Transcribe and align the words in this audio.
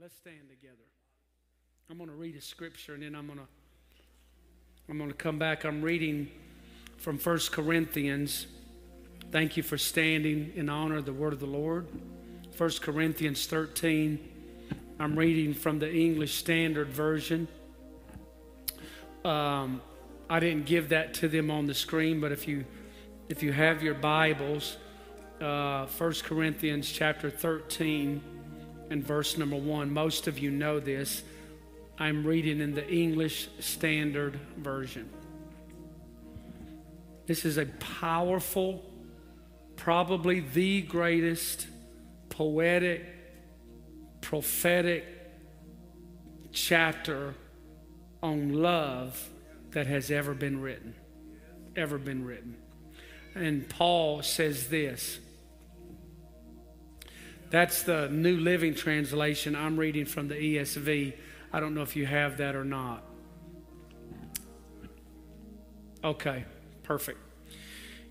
let's 0.00 0.16
stand 0.16 0.48
together. 0.48 0.84
I'm 1.90 1.98
going 1.98 2.10
to 2.10 2.16
read 2.16 2.36
a 2.36 2.40
scripture 2.40 2.94
and 2.94 3.02
then 3.02 3.14
I'm 3.14 3.26
going 3.26 3.38
to 3.38 3.46
I'm 4.88 4.98
going 4.98 5.10
to 5.10 5.16
come 5.16 5.38
back. 5.38 5.64
I'm 5.64 5.80
reading 5.80 6.30
from 6.98 7.18
1 7.18 7.38
Corinthians. 7.52 8.46
Thank 9.30 9.56
you 9.56 9.62
for 9.62 9.78
standing 9.78 10.52
in 10.56 10.68
honor 10.68 10.96
of 10.96 11.06
the 11.06 11.12
word 11.12 11.32
of 11.32 11.40
the 11.40 11.46
Lord. 11.46 11.86
1 12.56 12.70
Corinthians 12.82 13.46
13. 13.46 14.18
I'm 14.98 15.18
reading 15.18 15.54
from 15.54 15.78
the 15.78 15.90
English 15.90 16.34
Standard 16.34 16.88
Version. 16.88 17.48
Um, 19.24 19.80
I 20.28 20.38
didn't 20.38 20.66
give 20.66 20.90
that 20.90 21.14
to 21.14 21.28
them 21.28 21.50
on 21.50 21.66
the 21.66 21.74
screen, 21.74 22.20
but 22.20 22.30
if 22.30 22.46
you 22.46 22.64
if 23.30 23.42
you 23.42 23.52
have 23.52 23.82
your 23.82 23.94
Bibles, 23.94 24.76
uh, 25.40 25.86
1 25.86 26.12
Corinthians 26.24 26.90
chapter 26.90 27.30
13 27.30 28.33
and 28.90 29.04
verse 29.04 29.36
number 29.36 29.56
1. 29.56 29.92
Most 29.92 30.26
of 30.26 30.38
you 30.38 30.50
know 30.50 30.80
this. 30.80 31.22
I'm 31.98 32.26
reading 32.26 32.60
in 32.60 32.74
the 32.74 32.88
English 32.88 33.48
Standard 33.60 34.38
Version. 34.56 35.08
This 37.26 37.44
is 37.44 37.56
a 37.56 37.66
powerful, 37.66 38.84
probably 39.76 40.40
the 40.40 40.82
greatest 40.82 41.66
poetic, 42.28 43.04
prophetic 44.20 45.04
chapter 46.52 47.34
on 48.22 48.52
love 48.54 49.30
that 49.70 49.86
has 49.86 50.10
ever 50.10 50.34
been 50.34 50.60
written. 50.60 50.94
Ever 51.76 51.98
been 51.98 52.24
written. 52.24 52.56
And 53.34 53.68
Paul 53.68 54.22
says 54.22 54.68
this. 54.68 55.18
That's 57.54 57.84
the 57.84 58.08
New 58.08 58.38
Living 58.38 58.74
Translation. 58.74 59.54
I'm 59.54 59.76
reading 59.76 60.06
from 60.06 60.26
the 60.26 60.34
ESV. 60.34 61.12
I 61.52 61.60
don't 61.60 61.72
know 61.72 61.82
if 61.82 61.94
you 61.94 62.04
have 62.04 62.38
that 62.38 62.56
or 62.56 62.64
not. 62.64 63.04
Okay, 66.02 66.46
perfect. 66.82 67.20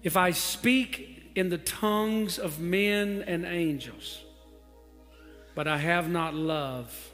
If 0.01 0.15
I 0.15 0.31
speak 0.31 1.29
in 1.35 1.49
the 1.49 1.57
tongues 1.57 2.39
of 2.39 2.61
men 2.61 3.21
and 3.27 3.43
angels, 3.43 4.21
but 5.55 5.67
I 5.67 5.77
have 5.77 6.09
not 6.09 6.33
love, 6.33 7.11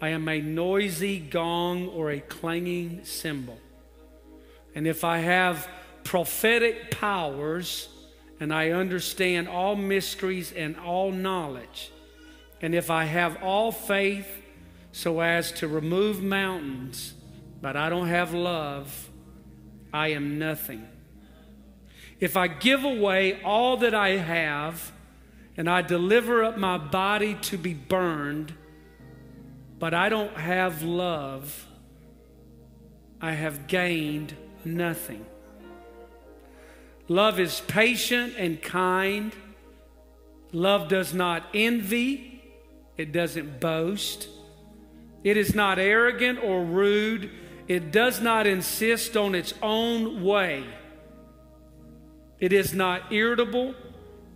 I 0.00 0.08
am 0.08 0.26
a 0.30 0.40
noisy 0.40 1.18
gong 1.18 1.88
or 1.88 2.10
a 2.10 2.20
clanging 2.20 3.04
cymbal. 3.04 3.58
And 4.74 4.86
if 4.86 5.04
I 5.04 5.18
have 5.18 5.68
prophetic 6.04 6.90
powers 6.90 7.90
and 8.40 8.52
I 8.52 8.70
understand 8.70 9.48
all 9.48 9.76
mysteries 9.76 10.52
and 10.52 10.76
all 10.78 11.10
knowledge, 11.10 11.90
and 12.60 12.74
if 12.74 12.90
I 12.90 13.04
have 13.04 13.42
all 13.42 13.72
faith 13.72 14.42
so 14.92 15.20
as 15.20 15.52
to 15.52 15.68
remove 15.68 16.22
mountains, 16.22 17.14
but 17.60 17.76
I 17.76 17.88
don't 17.88 18.08
have 18.08 18.34
love, 18.34 19.10
I 19.92 20.08
am 20.08 20.38
nothing. 20.38 20.86
If 22.20 22.36
I 22.36 22.48
give 22.48 22.84
away 22.84 23.40
all 23.42 23.76
that 23.78 23.94
I 23.94 24.10
have 24.10 24.92
and 25.56 25.68
I 25.68 25.82
deliver 25.82 26.44
up 26.44 26.58
my 26.58 26.78
body 26.78 27.34
to 27.42 27.56
be 27.56 27.74
burned, 27.74 28.54
but 29.78 29.94
I 29.94 30.08
don't 30.08 30.36
have 30.36 30.82
love, 30.82 31.66
I 33.20 33.32
have 33.32 33.66
gained 33.66 34.34
nothing. 34.64 35.24
Love 37.08 37.40
is 37.40 37.60
patient 37.66 38.34
and 38.36 38.60
kind. 38.60 39.32
Love 40.52 40.88
does 40.88 41.14
not 41.14 41.44
envy, 41.54 42.42
it 42.96 43.12
doesn't 43.12 43.60
boast. 43.60 44.28
It 45.24 45.36
is 45.36 45.54
not 45.54 45.78
arrogant 45.78 46.38
or 46.42 46.64
rude. 46.64 47.30
It 47.66 47.92
does 47.92 48.20
not 48.20 48.46
insist 48.46 49.16
on 49.16 49.34
its 49.34 49.52
own 49.62 50.22
way. 50.22 50.64
It 52.40 52.52
is 52.52 52.72
not 52.72 53.12
irritable 53.12 53.74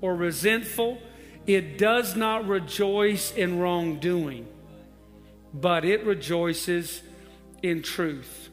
or 0.01 0.15
resentful. 0.15 0.99
It 1.47 1.79
does 1.79 2.17
not 2.17 2.47
rejoice 2.47 3.33
in 3.33 3.59
wrongdoing, 3.59 4.47
but 5.55 5.85
it 5.85 6.05
rejoices 6.05 7.03
in 7.63 7.83
truth. 7.83 8.49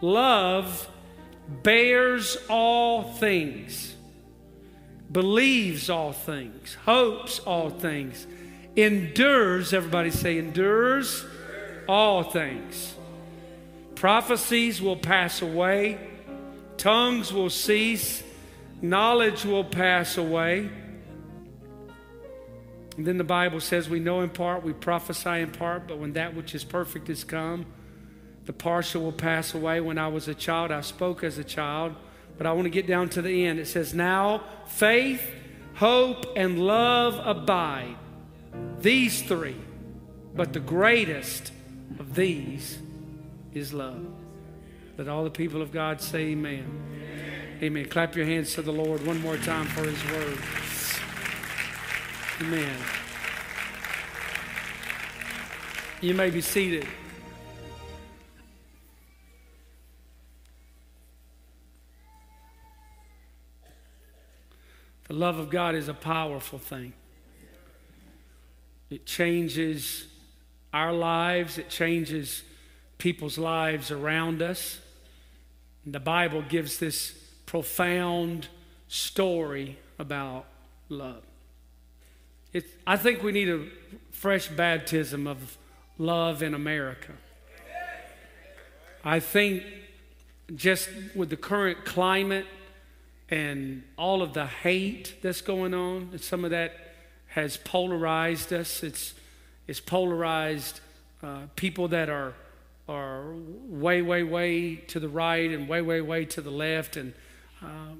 Love 0.00 0.88
bears 1.62 2.36
all 2.48 3.02
things, 3.02 3.94
believes 5.10 5.90
all 5.90 6.12
things, 6.12 6.76
hopes 6.84 7.40
all 7.40 7.70
things, 7.70 8.26
endures, 8.76 9.72
everybody 9.72 10.10
say, 10.10 10.38
endures 10.38 11.24
all 11.88 12.22
things. 12.22 12.94
Prophecies 13.96 14.80
will 14.80 14.96
pass 14.96 15.42
away, 15.42 15.98
tongues 16.76 17.32
will 17.32 17.50
cease, 17.50 18.22
knowledge 18.80 19.44
will 19.44 19.64
pass 19.64 20.16
away. 20.16 20.70
And 22.96 23.06
then 23.06 23.18
the 23.18 23.24
Bible 23.24 23.60
says 23.60 23.88
we 23.88 24.00
know 24.00 24.20
in 24.20 24.30
part, 24.30 24.62
we 24.62 24.72
prophesy 24.72 25.40
in 25.40 25.50
part, 25.50 25.86
but 25.88 25.98
when 25.98 26.12
that 26.14 26.34
which 26.34 26.54
is 26.54 26.64
perfect 26.64 27.08
is 27.08 27.24
come, 27.24 27.66
the 28.50 28.54
partial 28.54 29.04
will 29.04 29.12
pass 29.12 29.54
away. 29.54 29.80
When 29.80 29.96
I 29.96 30.08
was 30.08 30.26
a 30.26 30.34
child, 30.34 30.72
I 30.72 30.80
spoke 30.80 31.22
as 31.22 31.38
a 31.38 31.44
child, 31.44 31.94
but 32.36 32.48
I 32.48 32.52
want 32.52 32.64
to 32.64 32.70
get 32.70 32.84
down 32.84 33.08
to 33.10 33.22
the 33.22 33.46
end. 33.46 33.60
It 33.60 33.66
says, 33.66 33.94
Now 33.94 34.42
faith, 34.66 35.22
hope, 35.74 36.26
and 36.34 36.58
love 36.58 37.24
abide. 37.24 37.94
These 38.80 39.22
three, 39.22 39.54
but 40.34 40.52
the 40.52 40.58
greatest 40.58 41.52
of 42.00 42.16
these 42.16 42.80
is 43.54 43.72
love. 43.72 44.04
Let 44.98 45.06
all 45.06 45.22
the 45.22 45.30
people 45.30 45.62
of 45.62 45.70
God 45.70 46.00
say 46.00 46.30
amen. 46.30 46.66
Amen. 46.92 47.58
amen. 47.62 47.88
Clap 47.88 48.16
your 48.16 48.26
hands 48.26 48.52
to 48.54 48.62
the 48.62 48.72
Lord 48.72 49.06
one 49.06 49.20
more 49.20 49.36
time 49.36 49.66
for 49.66 49.84
his 49.84 50.04
word. 50.10 50.38
Amen. 52.40 52.76
You 56.00 56.14
may 56.14 56.30
be 56.30 56.40
seated. 56.40 56.88
The 65.10 65.16
love 65.16 65.40
of 65.40 65.50
God 65.50 65.74
is 65.74 65.88
a 65.88 65.94
powerful 65.94 66.60
thing. 66.60 66.92
It 68.90 69.06
changes 69.06 70.06
our 70.72 70.92
lives, 70.92 71.58
it 71.58 71.68
changes 71.68 72.44
people's 72.96 73.36
lives 73.36 73.90
around 73.90 74.40
us. 74.40 74.78
And 75.84 75.92
the 75.92 75.98
Bible 75.98 76.42
gives 76.42 76.78
this 76.78 77.10
profound 77.44 78.46
story 78.86 79.80
about 79.98 80.46
love. 80.88 81.24
It, 82.52 82.66
I 82.86 82.96
think 82.96 83.24
we 83.24 83.32
need 83.32 83.48
a 83.48 83.66
fresh 84.12 84.46
baptism 84.46 85.26
of 85.26 85.58
love 85.98 86.40
in 86.40 86.54
America. 86.54 87.14
I 89.02 89.18
think 89.18 89.64
just 90.54 90.88
with 91.16 91.30
the 91.30 91.36
current 91.36 91.84
climate 91.84 92.46
and 93.30 93.84
all 93.96 94.22
of 94.22 94.32
the 94.32 94.46
hate 94.46 95.14
that's 95.22 95.40
going 95.40 95.72
on, 95.72 96.08
and 96.12 96.20
some 96.20 96.44
of 96.44 96.50
that 96.50 96.72
has 97.28 97.56
polarized 97.56 98.52
us. 98.52 98.82
It's 98.82 99.14
is 99.68 99.80
polarized 99.80 100.80
uh, 101.22 101.42
people 101.54 101.88
that 101.88 102.08
are 102.08 102.34
are 102.88 103.34
way, 103.68 104.02
way, 104.02 104.24
way 104.24 104.74
to 104.74 104.98
the 104.98 105.08
right 105.08 105.50
and 105.52 105.68
way, 105.68 105.80
way, 105.80 106.00
way 106.00 106.24
to 106.24 106.40
the 106.40 106.50
left, 106.50 106.96
and 106.96 107.14
uh, 107.62 107.92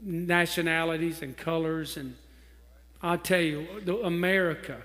nationalities 0.00 1.20
and 1.20 1.36
colors. 1.36 1.98
And 1.98 2.16
I 3.02 3.18
tell 3.18 3.40
you, 3.40 3.66
America 4.02 4.78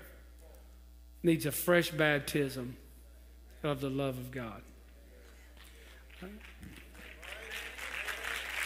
needs 1.22 1.46
a 1.46 1.52
fresh 1.52 1.90
baptism 1.90 2.76
of 3.62 3.80
the 3.80 3.88
love 3.88 4.18
of 4.18 4.30
God. 4.30 4.60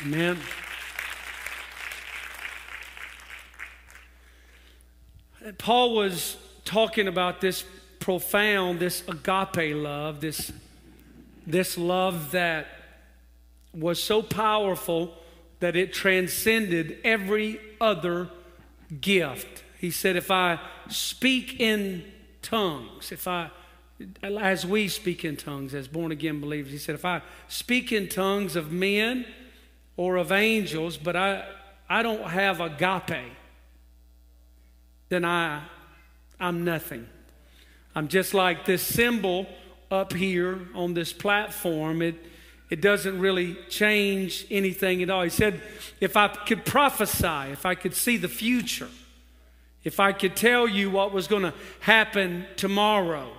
Amen. 0.02 0.38
Paul 5.58 5.94
was 5.94 6.36
talking 6.64 7.08
about 7.08 7.40
this 7.40 7.64
profound, 7.98 8.80
this 8.80 9.02
agape 9.08 9.74
love, 9.74 10.20
this, 10.20 10.52
this 11.46 11.78
love 11.78 12.32
that 12.32 12.66
was 13.72 14.02
so 14.02 14.22
powerful 14.22 15.14
that 15.60 15.76
it 15.76 15.92
transcended 15.92 16.98
every 17.04 17.60
other 17.80 18.28
gift. 19.00 19.62
He 19.78 19.90
said, 19.90 20.16
If 20.16 20.30
I 20.30 20.58
speak 20.88 21.60
in 21.60 22.04
tongues, 22.42 23.12
if 23.12 23.28
I, 23.28 23.50
as 24.22 24.66
we 24.66 24.88
speak 24.88 25.24
in 25.24 25.36
tongues 25.36 25.74
as 25.74 25.88
born 25.88 26.12
again 26.12 26.40
believers, 26.40 26.72
he 26.72 26.78
said, 26.78 26.94
If 26.94 27.04
I 27.04 27.22
speak 27.48 27.92
in 27.92 28.08
tongues 28.08 28.56
of 28.56 28.72
men 28.72 29.26
or 29.96 30.16
of 30.16 30.32
angels, 30.32 30.96
but 30.96 31.16
I, 31.16 31.46
I 31.88 32.02
don't 32.02 32.24
have 32.24 32.60
agape, 32.60 33.32
then 35.10 35.24
I 35.24 35.62
I'm 36.40 36.64
nothing. 36.64 37.06
I'm 37.94 38.08
just 38.08 38.32
like 38.32 38.64
this 38.64 38.82
cymbal 38.82 39.46
up 39.90 40.12
here 40.12 40.60
on 40.74 40.94
this 40.94 41.12
platform. 41.12 42.00
It, 42.00 42.14
it 42.70 42.80
doesn't 42.80 43.18
really 43.18 43.56
change 43.68 44.46
anything 44.50 45.02
at 45.02 45.10
all. 45.10 45.22
He 45.22 45.30
said, 45.30 45.60
if 46.00 46.16
I 46.16 46.28
could 46.28 46.64
prophesy, 46.64 47.52
if 47.52 47.66
I 47.66 47.74
could 47.74 47.94
see 47.94 48.16
the 48.16 48.28
future, 48.28 48.88
if 49.84 50.00
I 50.00 50.12
could 50.12 50.36
tell 50.36 50.66
you 50.68 50.90
what 50.90 51.12
was 51.12 51.26
going 51.26 51.42
to 51.42 51.54
happen 51.80 52.46
tomorrow, 52.56 53.30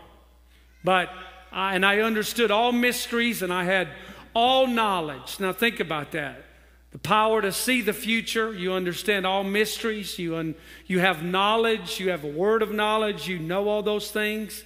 but 0.84 1.10
I, 1.52 1.76
and 1.76 1.86
I 1.86 2.00
understood 2.00 2.52
all 2.52 2.72
mysteries 2.72 3.42
and 3.42 3.54
I 3.54 3.64
had 3.64 3.88
all 4.36 4.68
knowledge. 4.68 5.40
Now 5.40 5.54
think 5.54 5.80
about 5.80 6.12
that. 6.12 6.44
The 6.92 7.00
power 7.00 7.42
to 7.42 7.54
see 7.54 7.82
the 7.82 7.94
future, 7.94 8.54
you 8.54 8.74
understand 8.74 9.26
all 9.26 9.44
mysteries, 9.44 10.20
you, 10.20 10.36
un, 10.36 10.56
you 10.88 11.00
have 11.00 11.24
knowledge, 11.24 12.00
you 12.00 12.10
have 12.10 12.26
a 12.26 12.28
word 12.28 12.62
of 12.62 12.72
knowledge, 12.72 13.28
you 13.28 13.40
know 13.40 13.70
all 13.70 13.82
those 13.82 14.12
things. 14.12 14.66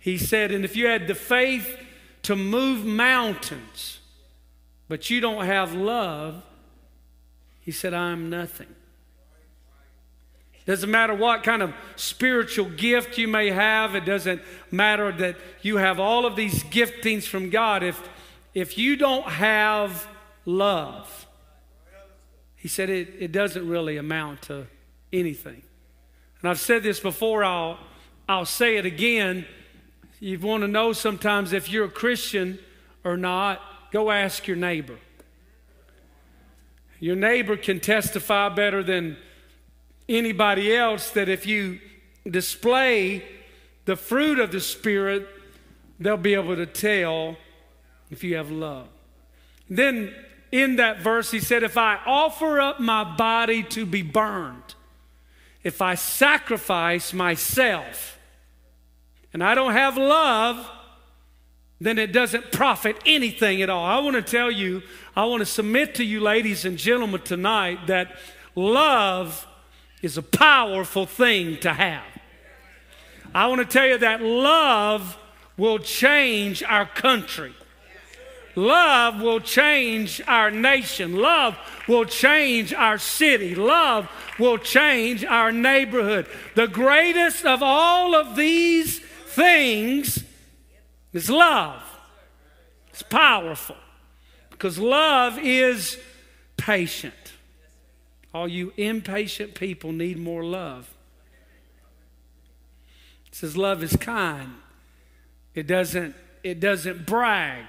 He 0.00 0.16
said, 0.16 0.50
and 0.50 0.64
if 0.64 0.76
you 0.76 0.86
had 0.86 1.06
the 1.06 1.14
faith 1.14 1.78
to 2.22 2.34
move 2.36 2.86
mountains, 2.86 4.00
but 4.88 5.10
you 5.10 5.20
don't 5.20 5.44
have 5.44 5.74
love, 5.74 6.42
he 7.60 7.70
said, 7.70 7.92
I'm 7.92 8.30
nothing. 8.30 8.74
Doesn't 10.64 10.90
matter 10.90 11.14
what 11.14 11.42
kind 11.42 11.60
of 11.60 11.74
spiritual 11.96 12.66
gift 12.70 13.18
you 13.18 13.28
may 13.28 13.50
have, 13.50 13.94
it 13.94 14.04
doesn't 14.04 14.40
matter 14.70 15.12
that 15.12 15.36
you 15.60 15.76
have 15.76 16.00
all 16.00 16.24
of 16.24 16.34
these 16.34 16.62
giftings 16.64 17.24
from 17.24 17.50
God. 17.50 17.82
If, 17.82 18.08
if 18.54 18.78
you 18.78 18.96
don't 18.96 19.26
have 19.26 20.06
love, 20.46 21.26
he 22.62 22.68
said 22.68 22.90
it, 22.90 23.08
it 23.18 23.32
doesn't 23.32 23.68
really 23.68 23.96
amount 23.96 24.42
to 24.42 24.68
anything. 25.12 25.62
And 26.40 26.48
I've 26.48 26.60
said 26.60 26.84
this 26.84 27.00
before, 27.00 27.42
I'll, 27.42 27.76
I'll 28.28 28.46
say 28.46 28.76
it 28.76 28.86
again. 28.86 29.46
You 30.20 30.38
want 30.38 30.62
to 30.62 30.68
know 30.68 30.92
sometimes 30.92 31.52
if 31.52 31.68
you're 31.68 31.86
a 31.86 31.90
Christian 31.90 32.60
or 33.02 33.16
not, 33.16 33.60
go 33.90 34.12
ask 34.12 34.46
your 34.46 34.56
neighbor. 34.56 34.96
Your 37.00 37.16
neighbor 37.16 37.56
can 37.56 37.80
testify 37.80 38.48
better 38.48 38.84
than 38.84 39.16
anybody 40.08 40.72
else 40.72 41.10
that 41.10 41.28
if 41.28 41.44
you 41.44 41.80
display 42.30 43.24
the 43.86 43.96
fruit 43.96 44.38
of 44.38 44.52
the 44.52 44.60
Spirit, 44.60 45.26
they'll 45.98 46.16
be 46.16 46.34
able 46.34 46.54
to 46.54 46.66
tell 46.66 47.36
if 48.08 48.22
you 48.22 48.36
have 48.36 48.52
love. 48.52 48.86
Then 49.68 50.14
in 50.52 50.76
that 50.76 51.00
verse, 51.00 51.30
he 51.30 51.40
said, 51.40 51.62
If 51.62 51.78
I 51.78 51.98
offer 52.06 52.60
up 52.60 52.78
my 52.78 53.02
body 53.02 53.62
to 53.64 53.86
be 53.86 54.02
burned, 54.02 54.74
if 55.64 55.80
I 55.80 55.94
sacrifice 55.94 57.12
myself, 57.12 58.18
and 59.32 59.42
I 59.42 59.54
don't 59.54 59.72
have 59.72 59.96
love, 59.96 60.70
then 61.80 61.98
it 61.98 62.12
doesn't 62.12 62.52
profit 62.52 62.96
anything 63.06 63.62
at 63.62 63.70
all. 63.70 63.84
I 63.84 63.98
want 63.98 64.14
to 64.14 64.22
tell 64.22 64.50
you, 64.50 64.82
I 65.16 65.24
want 65.24 65.40
to 65.40 65.46
submit 65.46 65.94
to 65.96 66.04
you, 66.04 66.20
ladies 66.20 66.64
and 66.64 66.76
gentlemen, 66.76 67.22
tonight 67.22 67.86
that 67.86 68.16
love 68.54 69.46
is 70.02 70.18
a 70.18 70.22
powerful 70.22 71.06
thing 71.06 71.58
to 71.60 71.72
have. 71.72 72.04
I 73.34 73.46
want 73.46 73.60
to 73.60 73.64
tell 73.64 73.86
you 73.86 73.98
that 73.98 74.20
love 74.20 75.16
will 75.56 75.78
change 75.78 76.62
our 76.62 76.84
country. 76.86 77.54
Love 78.54 79.20
will 79.20 79.40
change 79.40 80.20
our 80.26 80.50
nation. 80.50 81.16
Love 81.16 81.56
will 81.88 82.04
change 82.04 82.74
our 82.74 82.98
city. 82.98 83.54
Love 83.54 84.10
will 84.38 84.58
change 84.58 85.24
our 85.24 85.50
neighborhood. 85.50 86.26
The 86.54 86.68
greatest 86.68 87.44
of 87.44 87.62
all 87.62 88.14
of 88.14 88.36
these 88.36 88.98
things 88.98 90.22
is 91.12 91.30
love. 91.30 91.82
It's 92.90 93.02
powerful 93.02 93.76
because 94.50 94.78
love 94.78 95.38
is 95.38 95.98
patient. 96.56 97.14
All 98.34 98.48
you 98.48 98.72
impatient 98.76 99.54
people 99.54 99.92
need 99.92 100.18
more 100.18 100.44
love. 100.44 100.92
It 103.26 103.34
says 103.34 103.56
love 103.56 103.82
is 103.82 103.96
kind. 103.96 104.54
It 105.54 105.66
doesn't, 105.66 106.14
it 106.42 106.60
doesn't 106.60 107.06
brag. 107.06 107.64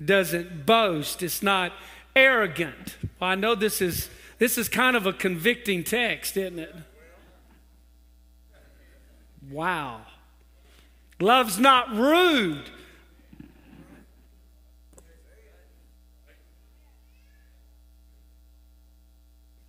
It 0.00 0.06
doesn't 0.06 0.66
boast. 0.66 1.22
It's 1.22 1.42
not 1.42 1.72
arrogant. 2.14 2.96
Well, 3.20 3.30
I 3.30 3.34
know 3.34 3.54
this 3.54 3.80
is 3.80 4.10
this 4.38 4.58
is 4.58 4.68
kind 4.68 4.96
of 4.96 5.06
a 5.06 5.12
convicting 5.12 5.82
text, 5.82 6.36
isn't 6.36 6.58
it? 6.58 6.74
Wow. 9.50 10.02
Love's 11.20 11.58
not 11.58 11.94
rude. 11.94 12.70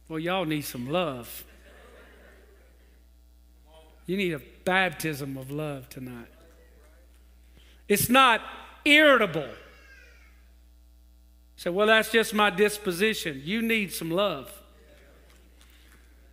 Well, 0.09 0.19
y'all 0.19 0.45
need 0.45 0.61
some 0.61 0.89
love. 0.89 1.43
You 4.05 4.15
need 4.15 4.33
a 4.33 4.41
baptism 4.63 5.37
of 5.37 5.51
love 5.51 5.89
tonight. 5.89 6.27
It's 7.87 8.09
not 8.09 8.41
irritable. 8.85 9.49
Say, 11.57 11.71
well, 11.71 11.87
that's 11.87 12.11
just 12.11 12.35
my 12.35 12.51
disposition. 12.51 13.41
You 13.43 13.63
need 13.63 13.91
some 13.91 14.11
love. 14.11 14.53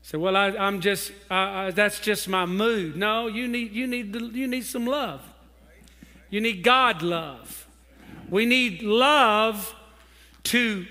Say, 0.03 0.19
well, 0.19 0.37
I, 0.37 0.49
am 0.49 0.83
just, 0.83 1.13
I, 1.31 1.67
I, 1.67 1.71
that's 1.71 1.99
just 1.99 2.29
my 2.29 2.45
mood. 2.45 2.95
No, 2.95 3.27
you 3.27 3.49
need, 3.49 3.73
you, 3.73 3.87
need, 3.87 4.15
you 4.15 4.47
need 4.47 4.67
some 4.67 4.87
love. 4.87 5.23
You 6.29 6.43
need 6.43 6.63
God 6.63 7.01
love. 7.01 7.67
We 8.29 8.45
need 8.45 8.83
love 8.83 9.75
to 10.45 10.87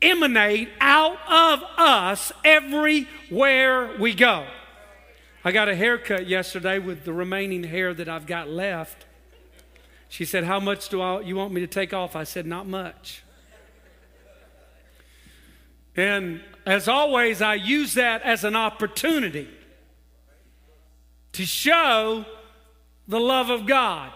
emanate 0.00 0.68
out 0.80 1.18
of 1.28 1.64
us 1.76 2.30
everywhere 2.44 3.98
we 3.98 4.14
go. 4.14 4.46
I 5.44 5.50
got 5.50 5.68
a 5.68 5.74
haircut 5.74 6.28
yesterday 6.28 6.78
with 6.78 7.04
the 7.04 7.12
remaining 7.12 7.64
hair 7.64 7.92
that 7.92 8.08
I've 8.08 8.26
got 8.26 8.48
left. 8.48 9.04
She 10.08 10.24
said, 10.24 10.44
How 10.44 10.60
much 10.60 10.88
do 10.90 11.00
I, 11.00 11.20
you 11.22 11.34
want 11.34 11.52
me 11.52 11.60
to 11.60 11.66
take 11.66 11.92
off? 11.92 12.14
I 12.14 12.22
said, 12.22 12.46
Not 12.46 12.68
much. 12.68 13.24
And 15.96 16.40
as 16.66 16.88
always, 16.88 17.42
I 17.42 17.54
use 17.54 17.94
that 17.94 18.22
as 18.22 18.44
an 18.44 18.56
opportunity 18.56 19.48
to 21.32 21.44
show 21.44 22.24
the 23.06 23.20
love 23.20 23.50
of 23.50 23.66
God 23.66 24.12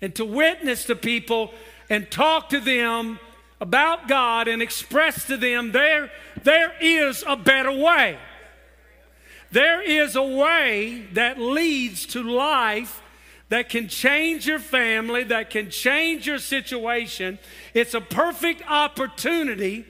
and 0.00 0.14
to 0.14 0.24
witness 0.24 0.84
to 0.84 0.96
people 0.96 1.52
and 1.90 2.10
talk 2.10 2.50
to 2.50 2.60
them 2.60 3.18
about 3.60 4.08
God 4.08 4.48
and 4.48 4.62
express 4.62 5.26
to 5.26 5.36
them 5.36 5.72
there, 5.72 6.10
there 6.42 6.72
is 6.80 7.24
a 7.26 7.36
better 7.36 7.72
way. 7.72 8.18
There 9.50 9.82
is 9.82 10.16
a 10.16 10.22
way 10.22 11.06
that 11.12 11.38
leads 11.38 12.06
to 12.06 12.22
life 12.22 13.02
that 13.48 13.68
can 13.68 13.88
change 13.88 14.46
your 14.46 14.58
family, 14.58 15.22
that 15.24 15.50
can 15.50 15.70
change 15.70 16.26
your 16.26 16.38
situation. 16.38 17.38
It's 17.72 17.94
a 17.94 18.00
perfect 18.00 18.62
opportunity 18.68 19.86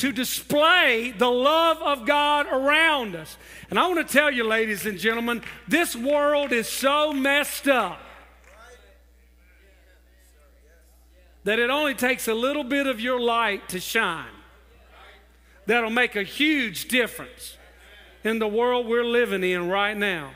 to 0.00 0.12
display 0.12 1.14
the 1.16 1.30
love 1.30 1.82
of 1.82 2.06
God 2.06 2.46
around 2.46 3.14
us. 3.14 3.36
And 3.68 3.78
I 3.78 3.86
want 3.86 4.06
to 4.06 4.12
tell 4.12 4.30
you, 4.30 4.44
ladies 4.44 4.86
and 4.86 4.98
gentlemen, 4.98 5.42
this 5.68 5.94
world 5.94 6.52
is 6.52 6.66
so 6.68 7.12
messed 7.12 7.68
up 7.68 8.00
that 11.44 11.58
it 11.58 11.68
only 11.68 11.94
takes 11.94 12.28
a 12.28 12.34
little 12.34 12.64
bit 12.64 12.86
of 12.86 12.98
your 12.98 13.20
light 13.20 13.68
to 13.70 13.80
shine. 13.80 14.26
That'll 15.66 15.90
make 15.90 16.16
a 16.16 16.22
huge 16.22 16.88
difference 16.88 17.58
in 18.24 18.38
the 18.38 18.48
world 18.48 18.86
we're 18.86 19.04
living 19.04 19.44
in 19.44 19.68
right 19.68 19.96
now. 19.96 20.32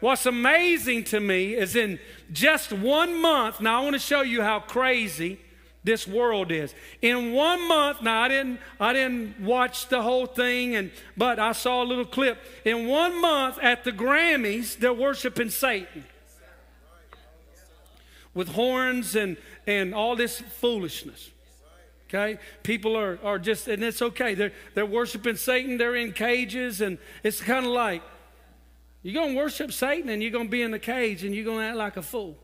What's 0.00 0.26
amazing 0.26 1.04
to 1.04 1.20
me 1.20 1.54
is 1.54 1.76
in 1.76 1.98
just 2.30 2.72
one 2.72 3.20
month, 3.20 3.60
now 3.60 3.80
I 3.80 3.84
want 3.84 3.94
to 3.94 4.00
show 4.00 4.20
you 4.20 4.42
how 4.42 4.60
crazy 4.60 5.38
this 5.84 6.06
world 6.06 6.52
is. 6.52 6.74
In 7.00 7.32
one 7.32 7.66
month, 7.66 8.02
now 8.02 8.22
I 8.22 8.28
didn't 8.28 8.60
I 8.78 8.92
didn't 8.92 9.40
watch 9.40 9.88
the 9.88 10.02
whole 10.02 10.26
thing 10.26 10.76
and 10.76 10.90
but 11.16 11.38
I 11.38 11.52
saw 11.52 11.82
a 11.82 11.86
little 11.86 12.04
clip. 12.04 12.38
In 12.64 12.86
one 12.86 13.20
month 13.20 13.58
at 13.60 13.84
the 13.84 13.92
Grammys, 13.92 14.78
they're 14.78 14.92
worshiping 14.92 15.50
Satan. 15.50 16.04
With 18.34 18.48
horns 18.48 19.16
and 19.16 19.36
and 19.66 19.94
all 19.94 20.16
this 20.16 20.40
foolishness. 20.40 21.30
Okay? 22.08 22.38
People 22.62 22.94
are, 22.96 23.18
are 23.24 23.38
just, 23.38 23.68
and 23.68 23.82
it's 23.82 24.02
okay. 24.02 24.34
They're, 24.34 24.52
they're 24.74 24.84
worshiping 24.84 25.36
Satan. 25.36 25.78
They're 25.78 25.96
in 25.96 26.12
cages, 26.12 26.82
and 26.82 26.98
it's 27.22 27.40
kind 27.40 27.64
of 27.64 27.72
like, 27.72 28.02
you're 29.02 29.26
to 29.26 29.34
worship 29.34 29.72
Satan 29.72 30.10
and 30.10 30.22
you're 30.22 30.30
to 30.30 30.44
be 30.44 30.62
in 30.62 30.70
the 30.70 30.78
cage 30.78 31.24
and 31.24 31.34
you're 31.34 31.44
to 31.44 31.60
act 31.60 31.76
like 31.76 31.96
a 31.96 32.02
fool. 32.02 32.36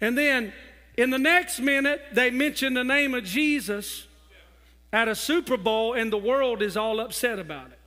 And 0.00 0.16
then 0.16 0.52
in 0.96 1.10
the 1.10 1.18
next 1.18 1.60
minute, 1.60 2.02
they 2.12 2.30
mention 2.30 2.74
the 2.74 2.84
name 2.84 3.14
of 3.14 3.24
Jesus 3.24 4.06
at 4.92 5.08
a 5.08 5.14
Super 5.14 5.56
Bowl, 5.56 5.94
and 5.94 6.12
the 6.12 6.18
world 6.18 6.62
is 6.62 6.76
all 6.76 7.00
upset 7.00 7.38
about 7.38 7.68
it. 7.68 7.78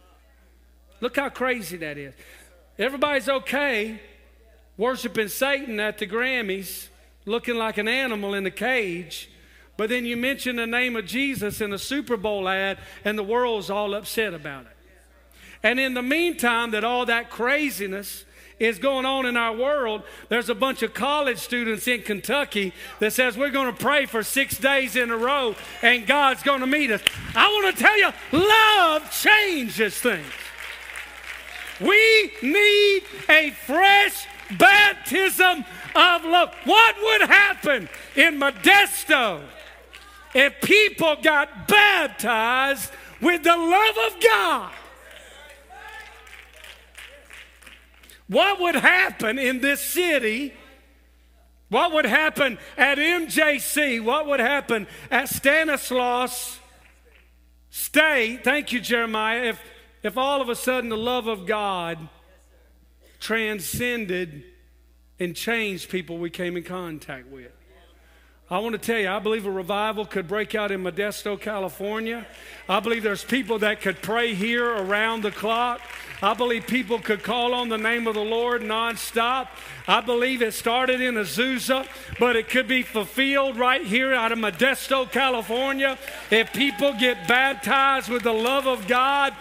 Look 1.00 1.16
how 1.16 1.30
crazy 1.30 1.78
that 1.78 1.98
is. 1.98 2.14
Everybody's 2.78 3.28
okay 3.28 4.00
worshiping 4.78 5.28
Satan 5.28 5.80
at 5.80 5.98
the 5.98 6.08
Grammys, 6.08 6.88
looking 7.26 7.56
like 7.56 7.78
an 7.78 7.88
animal 7.88 8.34
in 8.34 8.46
a 8.46 8.52
cage. 8.52 9.30
But 9.78 9.90
then 9.90 10.06
you 10.06 10.18
mention 10.18 10.56
the 10.56 10.68
name 10.68 10.96
of 10.96 11.06
Jesus 11.06 11.62
in 11.62 11.74
a 11.74 11.78
Super 11.78 12.18
Bowl 12.18 12.48
ad, 12.48 12.80
and 13.04 13.18
the 13.18 13.24
world's 13.24 13.70
all 13.70 13.94
upset 13.94 14.34
about 14.34 14.66
it. 14.66 14.78
And 15.64 15.80
in 15.80 15.94
the 15.94 16.02
meantime, 16.02 16.72
that 16.72 16.84
all 16.84 17.06
that 17.06 17.30
craziness 17.30 18.26
is 18.62 18.78
going 18.78 19.06
on 19.06 19.26
in 19.26 19.36
our 19.36 19.56
world, 19.56 20.04
there's 20.30 20.50
a 20.50 20.56
bunch 20.56 20.84
of 20.84 20.94
college 20.94 21.40
students 21.40 21.88
in 21.88 22.04
Kentucky 22.04 22.74
that 23.00 23.12
says 23.12 23.36
we're 23.36 23.50
going 23.50 23.74
to 23.74 23.84
pray 23.84 24.06
for 24.06 24.22
six 24.22 24.58
days 24.58 24.96
in 24.96 25.10
a 25.10 25.18
row 25.18 25.56
and 25.82 26.06
God's 26.06 26.44
going 26.44 26.60
to 26.60 26.68
meet 26.68 26.92
us. 26.92 27.02
I 27.36 27.48
want 27.48 27.76
to 27.76 27.84
tell 27.84 27.98
you, 27.98 28.10
love 28.32 29.12
changes 29.12 29.96
things. 30.00 30.26
We 31.80 32.32
need 32.44 33.04
a 33.28 33.50
fresh 33.66 34.28
baptism 34.60 35.66
of 35.96 36.24
love. 36.24 36.54
What 36.64 36.96
would 37.02 37.22
happen 37.22 37.90
in 38.16 38.40
Modesto 38.40 39.42
if 40.36 40.62
people 40.62 41.16
got 41.24 41.68
baptized 41.68 42.92
with 43.22 43.42
the 43.42 43.58
love 43.58 44.14
of 44.14 44.22
God? 44.22 44.72
What 48.32 48.62
would 48.62 48.76
happen 48.76 49.38
in 49.38 49.60
this 49.60 49.82
city? 49.82 50.54
What 51.68 51.92
would 51.92 52.06
happen 52.06 52.60
at 52.78 52.98
MJC? 52.98 54.02
What 54.02 54.26
would 54.26 54.40
happen 54.40 54.88
at 55.10 55.28
Stanislaus 55.28 56.58
State? 57.72 58.46
Thank 58.46 58.72
you, 58.72 58.80
Jeremiah. 58.80 59.50
If, 59.50 59.62
if 60.02 60.18
all 60.18 60.42
of 60.42 60.48
a 60.48 60.56
sudden 60.56 60.90
the 60.90 60.96
love 60.96 61.28
of 61.28 61.46
God 61.46 62.08
transcended 63.20 64.46
and 65.20 65.36
changed 65.36 65.90
people 65.90 66.18
we 66.18 66.30
came 66.30 66.56
in 66.56 66.64
contact 66.64 67.28
with. 67.28 67.52
I 68.50 68.60
want 68.60 68.74
to 68.74 68.80
tell 68.80 69.00
you, 69.00 69.10
I 69.10 69.20
believe 69.20 69.46
a 69.46 69.52
revival 69.52 70.06
could 70.06 70.30
break 70.30 70.56
out 70.56 70.72
in 70.72 70.84
Modesto, 70.84 71.40
California. 71.40 72.26
I 72.70 72.80
believe 72.80 73.04
there's 73.04 73.24
people 73.24 73.60
that 73.60 73.82
could 73.82 74.02
pray 74.02 74.34
here 74.34 74.70
around 74.70 75.24
the 75.24 75.32
clock. 75.32 75.82
I 76.22 76.34
believe 76.36 76.68
people 76.68 77.00
could 77.00 77.24
call 77.24 77.54
on 77.54 77.70
the 77.70 77.78
name 77.78 78.06
of 78.06 78.14
the 78.14 78.24
Lord 78.24 78.62
nonstop. 78.62 79.48
I 79.88 80.02
believe 80.02 80.42
it 80.42 80.54
started 80.54 81.02
in 81.02 81.16
Azusa, 81.16 81.88
but 82.20 82.36
it 82.36 82.48
could 82.48 82.68
be 82.68 82.84
fulfilled 82.84 83.58
right 83.58 83.84
here 83.84 84.14
out 84.14 84.32
of 84.32 84.38
Modesto, 84.38 85.12
California. 85.12 85.98
If 86.30 86.54
people 86.54 86.94
get 86.94 87.28
baptized 87.28 88.10
with 88.10 88.22
the 88.22 88.34
love 88.34 88.68
of 88.68 88.88
God, 88.88 89.34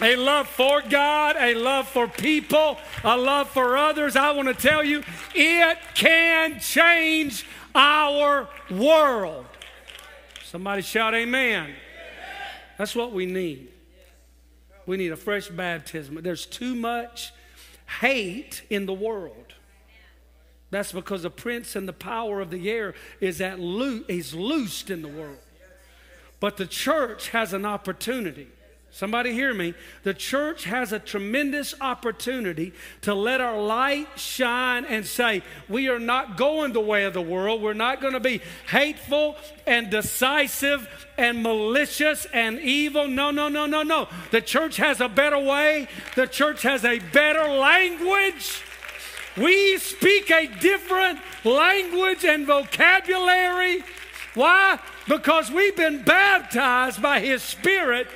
a 0.00 0.16
love 0.16 0.48
for 0.48 0.82
God, 0.82 1.36
a 1.38 1.54
love 1.54 1.86
for 1.86 2.08
people, 2.08 2.78
a 3.04 3.16
love 3.16 3.50
for 3.50 3.76
others. 3.76 4.16
I 4.16 4.30
want 4.32 4.48
to 4.48 4.54
tell 4.54 4.82
you, 4.82 5.02
it 5.34 5.78
can 5.94 6.58
change 6.60 7.46
our 7.74 8.48
world. 8.70 9.46
Somebody 10.44 10.82
shout, 10.82 11.14
Amen. 11.14 11.74
That's 12.78 12.96
what 12.96 13.12
we 13.12 13.26
need. 13.26 13.71
We 14.86 14.96
need 14.96 15.12
a 15.12 15.16
fresh 15.16 15.48
baptism. 15.48 16.18
There's 16.22 16.46
too 16.46 16.74
much 16.74 17.32
hate 18.00 18.62
in 18.70 18.86
the 18.86 18.92
world. 18.92 19.54
That's 20.70 20.92
because 20.92 21.22
the 21.22 21.30
prince 21.30 21.76
and 21.76 21.86
the 21.86 21.92
power 21.92 22.40
of 22.40 22.50
the 22.50 22.70
air 22.70 22.94
is 23.20 23.40
at 23.40 23.60
lo- 23.60 24.04
is 24.08 24.34
loosed 24.34 24.90
in 24.90 25.02
the 25.02 25.08
world. 25.08 25.38
But 26.40 26.56
the 26.56 26.66
church 26.66 27.28
has 27.28 27.52
an 27.52 27.64
opportunity 27.66 28.48
Somebody 28.94 29.32
hear 29.32 29.54
me. 29.54 29.72
The 30.02 30.12
church 30.12 30.64
has 30.64 30.92
a 30.92 30.98
tremendous 30.98 31.74
opportunity 31.80 32.74
to 33.00 33.14
let 33.14 33.40
our 33.40 33.58
light 33.58 34.06
shine 34.16 34.84
and 34.84 35.06
say, 35.06 35.42
We 35.66 35.88
are 35.88 35.98
not 35.98 36.36
going 36.36 36.74
the 36.74 36.80
way 36.80 37.04
of 37.04 37.14
the 37.14 37.22
world. 37.22 37.62
We're 37.62 37.72
not 37.72 38.02
going 38.02 38.12
to 38.12 38.20
be 38.20 38.42
hateful 38.68 39.36
and 39.66 39.88
decisive 39.88 40.86
and 41.16 41.42
malicious 41.42 42.26
and 42.34 42.60
evil. 42.60 43.08
No, 43.08 43.30
no, 43.30 43.48
no, 43.48 43.64
no, 43.64 43.82
no. 43.82 44.08
The 44.30 44.42
church 44.42 44.76
has 44.76 45.00
a 45.00 45.08
better 45.08 45.38
way, 45.38 45.88
the 46.14 46.26
church 46.26 46.60
has 46.60 46.84
a 46.84 46.98
better 46.98 47.48
language. 47.48 48.60
We 49.38 49.78
speak 49.78 50.30
a 50.30 50.46
different 50.60 51.18
language 51.44 52.26
and 52.26 52.46
vocabulary. 52.46 53.84
Why? 54.34 54.78
Because 55.08 55.50
we've 55.50 55.76
been 55.76 56.02
baptized 56.02 57.00
by 57.00 57.20
His 57.20 57.42
Spirit 57.42 58.06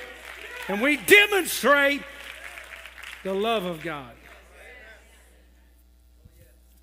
and 0.69 0.81
we 0.81 0.97
demonstrate 0.97 2.03
the 3.23 3.33
love 3.33 3.65
of 3.65 3.83
God. 3.83 4.13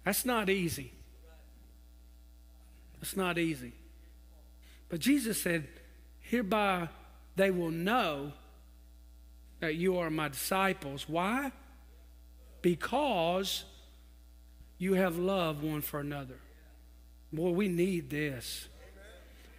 That's 0.03 0.25
not 0.25 0.49
easy. 0.49 0.91
That's 2.99 3.15
not 3.15 3.37
easy. 3.37 3.73
But 4.89 4.99
Jesus 4.99 5.41
said, 5.41 5.67
Hereby 6.19 6.89
they 7.35 7.51
will 7.51 7.71
know 7.71 8.33
that 9.59 9.75
you 9.75 9.97
are 9.97 10.09
my 10.09 10.27
disciples. 10.27 11.07
Why? 11.07 11.51
Because 12.61 13.63
you 14.77 14.93
have 14.93 15.17
love 15.17 15.63
one 15.63 15.81
for 15.81 15.99
another. 15.99 16.37
Boy, 17.31 17.51
we 17.51 17.67
need 17.67 18.09
this. 18.09 18.67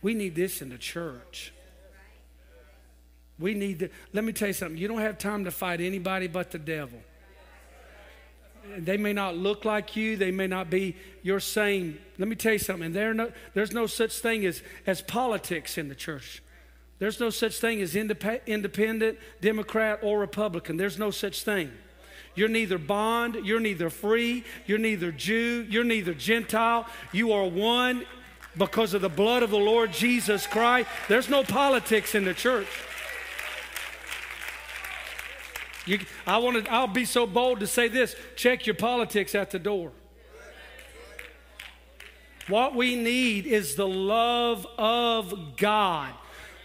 We 0.03 0.15
need 0.15 0.35
this 0.35 0.61
in 0.61 0.69
the 0.69 0.79
church. 0.79 1.53
We 3.39 3.55
need 3.55 3.81
to, 3.81 3.89
let 4.13 4.25
me 4.25 4.33
tell 4.33 4.49
you 4.49 4.55
something. 4.55 4.79
You 4.79 4.89
don't 4.89 5.01
have 5.01 5.19
time 5.19 5.45
to 5.45 5.51
fight 5.51 5.81
anybody 5.81 6.29
but 6.29 6.51
the 6.51 6.59
devil. 6.59 7.01
They 8.79 8.97
may 8.97 9.13
not 9.13 9.37
look 9.37 9.65
like 9.65 9.95
you, 9.95 10.17
they 10.17 10.31
may 10.31 10.47
not 10.47 10.71
be 10.71 10.97
your 11.23 11.41
same. 11.41 11.99
Let 12.19 12.29
me 12.29 12.37
tell 12.37 12.55
you 12.55 12.59
something. 12.59 12.93
No, 12.93 13.31
there's 13.53 13.73
no 13.73 13.87
such 13.87 14.19
thing 14.19 14.47
as, 14.47 14.63
as 14.87 15.03
politics 15.03 15.77
in 15.77 15.89
the 15.89 15.95
church. 15.95 16.43
There's 16.99 17.21
no 17.21 17.29
such 17.31 17.59
thing 17.59 17.83
as 17.83 17.97
independent, 17.97 19.19
Democrat, 19.41 19.99
or 20.03 20.19
Republican. 20.19 20.77
There's 20.77 20.99
no 20.99 21.11
such 21.11 21.43
thing. 21.43 21.71
You're 22.37 22.49
neither 22.49 22.79
bond, 22.79 23.37
you're 23.45 23.61
neither 23.61 23.91
free, 23.91 24.45
you're 24.67 24.79
neither 24.79 25.13
Jew, 25.13 25.67
you're 25.69 25.85
neither 25.85 26.15
Gentile. 26.15 26.87
You 27.13 27.33
are 27.33 27.47
one 27.47 28.07
because 28.57 28.95
of 28.95 29.03
the 29.03 29.09
blood 29.09 29.43
of 29.43 29.51
the 29.51 29.59
Lord 29.59 29.93
Jesus 29.93 30.47
Christ. 30.47 30.89
There's 31.09 31.29
no 31.29 31.43
politics 31.43 32.15
in 32.15 32.25
the 32.25 32.35
church. 32.35 32.69
You, 35.87 36.01
I 36.27 36.39
want 36.39 36.65
to, 36.65 36.73
I'll 36.73 36.87
be 36.87 37.05
so 37.05 37.27
bold 37.27 37.61
to 37.61 37.67
say 37.67 37.89
this 37.89 38.17
check 38.37 38.67
your 38.67 38.75
politics 38.75 39.35
at 39.35 39.51
the 39.51 39.59
door. 39.59 39.93
What 42.49 42.75
we 42.75 42.95
need 42.95 43.47
is 43.47 43.75
the 43.75 43.89
love 43.89 44.67
of 44.77 45.57
God. 45.57 46.13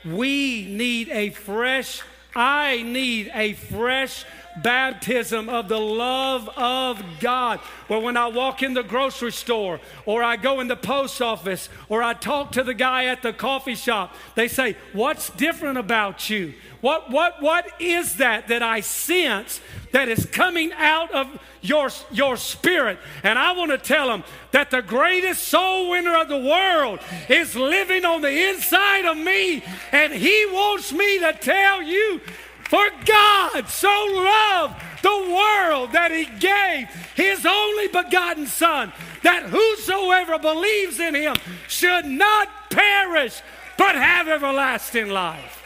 We 0.06 0.66
need 0.66 1.10
a 1.10 1.30
fresh, 1.30 2.02
I 2.36 2.82
need 2.84 3.32
a 3.34 3.54
fresh 3.54 4.26
baptism 4.62 5.50
of 5.50 5.68
the 5.68 5.80
love 5.80 6.50
of 6.58 7.02
God. 7.20 7.60
Where 7.88 8.00
when 8.00 8.18
I 8.18 8.28
walk 8.28 8.62
in 8.64 8.74
the 8.74 8.84
grocery 8.84 9.32
store, 9.32 9.80
or 10.06 10.24
I 10.24 10.36
go 10.36 10.60
in 10.60 10.68
the 10.68 10.76
post 10.76 11.22
office, 11.22 11.70
or 11.88 12.04
I 12.04 12.14
talk 12.14 12.52
to 12.54 12.64
the 12.64 12.74
guy 12.74 13.06
at 13.06 13.22
the 13.22 13.34
coffee 13.34 13.76
shop, 13.76 14.16
they 14.36 14.48
say, 14.48 14.76
What's 14.94 15.30
different 15.32 15.78
about 15.78 16.30
you? 16.30 16.54
What, 16.82 17.12
what, 17.12 17.42
what 17.42 17.68
is 17.80 18.18
that 18.18 18.48
that 18.48 18.64
I 18.64 18.80
sense 18.80 19.60
that 19.92 20.08
is 20.08 20.26
coming 20.26 20.72
out 20.74 21.12
of 21.12 21.28
your, 21.62 21.90
your 22.12 22.38
spirit? 22.38 23.00
And 23.22 23.38
I 23.38 23.52
want 23.52 23.72
to 23.72 23.78
tell 23.78 24.08
them 24.08 24.24
that 24.52 24.72
the 24.72 24.82
greatest 24.82 25.48
soul 25.48 25.90
winner 25.90 26.16
of 26.16 26.30
the 26.30 26.38
world 26.38 27.00
is 27.28 27.56
living 27.56 28.06
on 28.06 28.22
the 28.22 28.50
inside 28.50 29.06
of 29.06 29.18
me, 29.18 29.62
and 29.92 30.14
he 30.14 30.46
wants 30.52 30.94
me 30.94 31.20
to 31.20 31.34
tell 31.34 31.82
you 31.82 32.22
for 32.70 32.86
God 33.04 33.68
so 33.68 33.90
loved 33.90 34.76
the 35.02 35.10
world 35.10 35.92
that 35.94 36.12
he 36.12 36.26
gave 36.26 36.88
his 37.16 37.44
only 37.44 37.88
begotten 37.88 38.46
Son, 38.46 38.94
that 39.24 39.42
whosoever 39.44 40.38
believes 40.38 41.00
in 41.00 41.16
him 41.16 41.36
should 41.68 42.06
not 42.06 42.48
perish, 42.70 43.42
but 43.76 43.96
have 43.96 44.28
everlasting 44.28 45.10
life. 45.10 45.64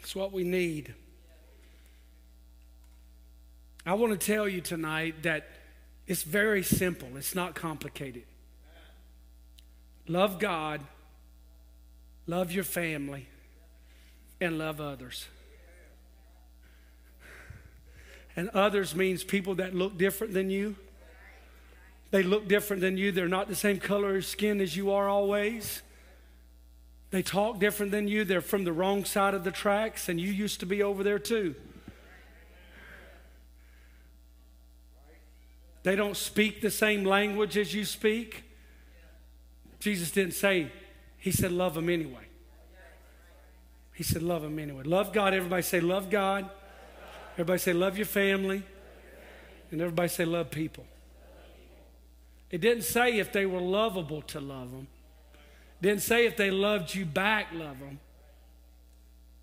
It's 0.00 0.14
what 0.14 0.30
we 0.30 0.44
need. 0.44 0.92
I 3.86 3.94
want 3.94 4.12
to 4.12 4.26
tell 4.26 4.46
you 4.46 4.60
tonight 4.60 5.22
that 5.22 5.48
it's 6.06 6.22
very 6.22 6.62
simple, 6.62 7.16
it's 7.16 7.34
not 7.34 7.54
complicated. 7.54 8.24
Love 10.06 10.38
God 10.38 10.82
love 12.32 12.50
your 12.50 12.64
family, 12.64 13.26
and 14.40 14.56
love 14.56 14.80
others. 14.80 15.26
And 18.34 18.48
others 18.54 18.96
means 18.96 19.22
people 19.22 19.56
that 19.56 19.74
look 19.74 19.98
different 19.98 20.32
than 20.32 20.48
you. 20.48 20.76
They 22.10 22.22
look 22.22 22.48
different 22.48 22.80
than 22.80 22.96
you. 22.96 23.12
They're 23.12 23.28
not 23.28 23.48
the 23.48 23.54
same 23.54 23.78
color 23.78 24.16
of 24.16 24.24
skin 24.24 24.62
as 24.62 24.74
you 24.74 24.92
are 24.92 25.10
always. 25.10 25.82
They 27.10 27.20
talk 27.20 27.60
different 27.60 27.92
than 27.92 28.08
you. 28.08 28.24
They're 28.24 28.40
from 28.40 28.64
the 28.64 28.72
wrong 28.72 29.04
side 29.04 29.34
of 29.34 29.44
the 29.44 29.50
tracks, 29.50 30.08
and 30.08 30.18
you 30.18 30.32
used 30.32 30.58
to 30.60 30.66
be 30.66 30.82
over 30.82 31.02
there 31.02 31.18
too. 31.18 31.54
They 35.82 35.96
don't 35.96 36.16
speak 36.16 36.62
the 36.62 36.70
same 36.70 37.04
language 37.04 37.58
as 37.58 37.74
you 37.74 37.84
speak. 37.84 38.44
Jesus 39.80 40.10
didn't 40.10 40.32
say, 40.32 40.72
He 41.22 41.30
said, 41.30 41.52
love 41.52 41.74
them 41.74 41.88
anyway. 41.88 42.26
He 43.94 44.02
said, 44.02 44.24
love 44.24 44.42
them 44.42 44.58
anyway. 44.58 44.82
Love 44.82 45.12
God. 45.12 45.32
Everybody 45.32 45.62
say, 45.62 45.80
love 45.80 46.10
God. 46.10 46.50
Everybody 47.34 47.60
say, 47.60 47.72
love 47.72 47.96
your 47.96 48.06
family. 48.06 48.64
And 49.70 49.80
everybody 49.80 50.08
say, 50.08 50.24
love 50.24 50.50
people. 50.50 50.84
It 52.50 52.60
didn't 52.60 52.82
say 52.82 53.20
if 53.20 53.30
they 53.30 53.46
were 53.46 53.60
lovable 53.60 54.22
to 54.22 54.40
love 54.40 54.72
them. 54.72 54.88
It 55.80 55.86
didn't 55.86 56.02
say 56.02 56.26
if 56.26 56.36
they 56.36 56.50
loved 56.50 56.92
you 56.92 57.04
back, 57.04 57.52
love 57.52 57.78
them. 57.78 58.00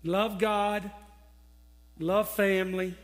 Love 0.04 0.38
God, 0.38 0.90
love 1.98 2.28
family, 2.28 2.94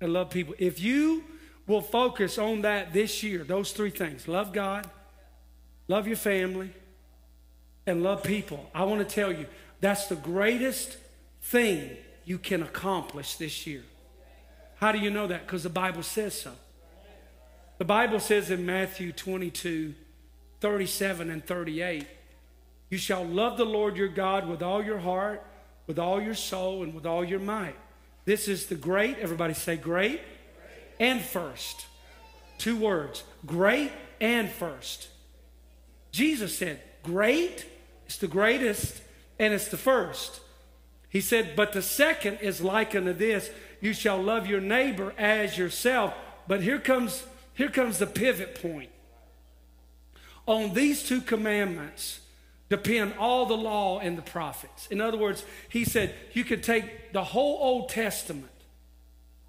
and 0.00 0.12
love 0.12 0.30
people. 0.30 0.54
If 0.60 0.80
you 0.80 1.24
will 1.66 1.82
focus 1.82 2.38
on 2.38 2.60
that 2.60 2.92
this 2.92 3.24
year, 3.24 3.42
those 3.42 3.72
three 3.72 3.90
things 3.90 4.28
love 4.28 4.52
God, 4.52 4.88
love 5.88 6.06
your 6.06 6.16
family, 6.16 6.70
and 7.90 8.02
love 8.02 8.22
people. 8.22 8.70
I 8.74 8.84
want 8.84 9.06
to 9.06 9.14
tell 9.14 9.32
you, 9.32 9.46
that's 9.80 10.06
the 10.06 10.16
greatest 10.16 10.96
thing 11.42 11.96
you 12.24 12.38
can 12.38 12.62
accomplish 12.62 13.36
this 13.36 13.66
year. 13.66 13.82
How 14.76 14.92
do 14.92 14.98
you 14.98 15.10
know 15.10 15.26
that? 15.26 15.46
Because 15.46 15.62
the 15.62 15.68
Bible 15.68 16.02
says 16.02 16.40
so. 16.40 16.52
The 17.78 17.84
Bible 17.84 18.20
says 18.20 18.50
in 18.50 18.64
Matthew 18.64 19.12
22 19.12 19.94
37 20.60 21.30
and 21.30 21.44
38, 21.44 22.06
you 22.90 22.98
shall 22.98 23.24
love 23.24 23.56
the 23.56 23.64
Lord 23.64 23.96
your 23.96 24.08
God 24.08 24.46
with 24.46 24.62
all 24.62 24.84
your 24.84 24.98
heart, 24.98 25.42
with 25.86 25.98
all 25.98 26.20
your 26.20 26.34
soul, 26.34 26.82
and 26.82 26.94
with 26.94 27.06
all 27.06 27.24
your 27.24 27.38
might. 27.38 27.76
This 28.26 28.46
is 28.46 28.66
the 28.66 28.74
great, 28.74 29.16
everybody 29.18 29.54
say 29.54 29.76
great, 29.76 30.20
and 30.98 31.22
first. 31.22 31.86
Two 32.58 32.76
words 32.76 33.24
great 33.46 33.90
and 34.20 34.50
first. 34.50 35.08
Jesus 36.12 36.58
said, 36.58 36.80
Great 37.02 37.64
is 38.10 38.18
the 38.18 38.26
greatest 38.26 39.00
and 39.38 39.54
it's 39.54 39.68
the 39.68 39.76
first. 39.76 40.40
He 41.08 41.20
said, 41.20 41.54
But 41.56 41.72
the 41.72 41.82
second 41.82 42.38
is 42.40 42.60
like 42.60 42.94
unto 42.94 43.12
this 43.12 43.50
you 43.80 43.92
shall 43.92 44.22
love 44.22 44.46
your 44.46 44.60
neighbor 44.60 45.14
as 45.16 45.56
yourself. 45.56 46.14
But 46.46 46.62
here 46.62 46.78
comes, 46.78 47.24
here 47.54 47.70
comes 47.70 47.98
the 47.98 48.06
pivot 48.06 48.60
point. 48.60 48.90
On 50.46 50.74
these 50.74 51.02
two 51.02 51.20
commandments 51.20 52.20
depend 52.68 53.14
all 53.18 53.46
the 53.46 53.56
law 53.56 54.00
and 54.00 54.18
the 54.18 54.22
prophets. 54.22 54.86
In 54.88 55.00
other 55.00 55.16
words, 55.16 55.44
he 55.68 55.84
said 55.84 56.14
you 56.32 56.44
could 56.44 56.62
take 56.62 57.12
the 57.12 57.24
whole 57.24 57.58
Old 57.60 57.88
Testament 57.88 58.50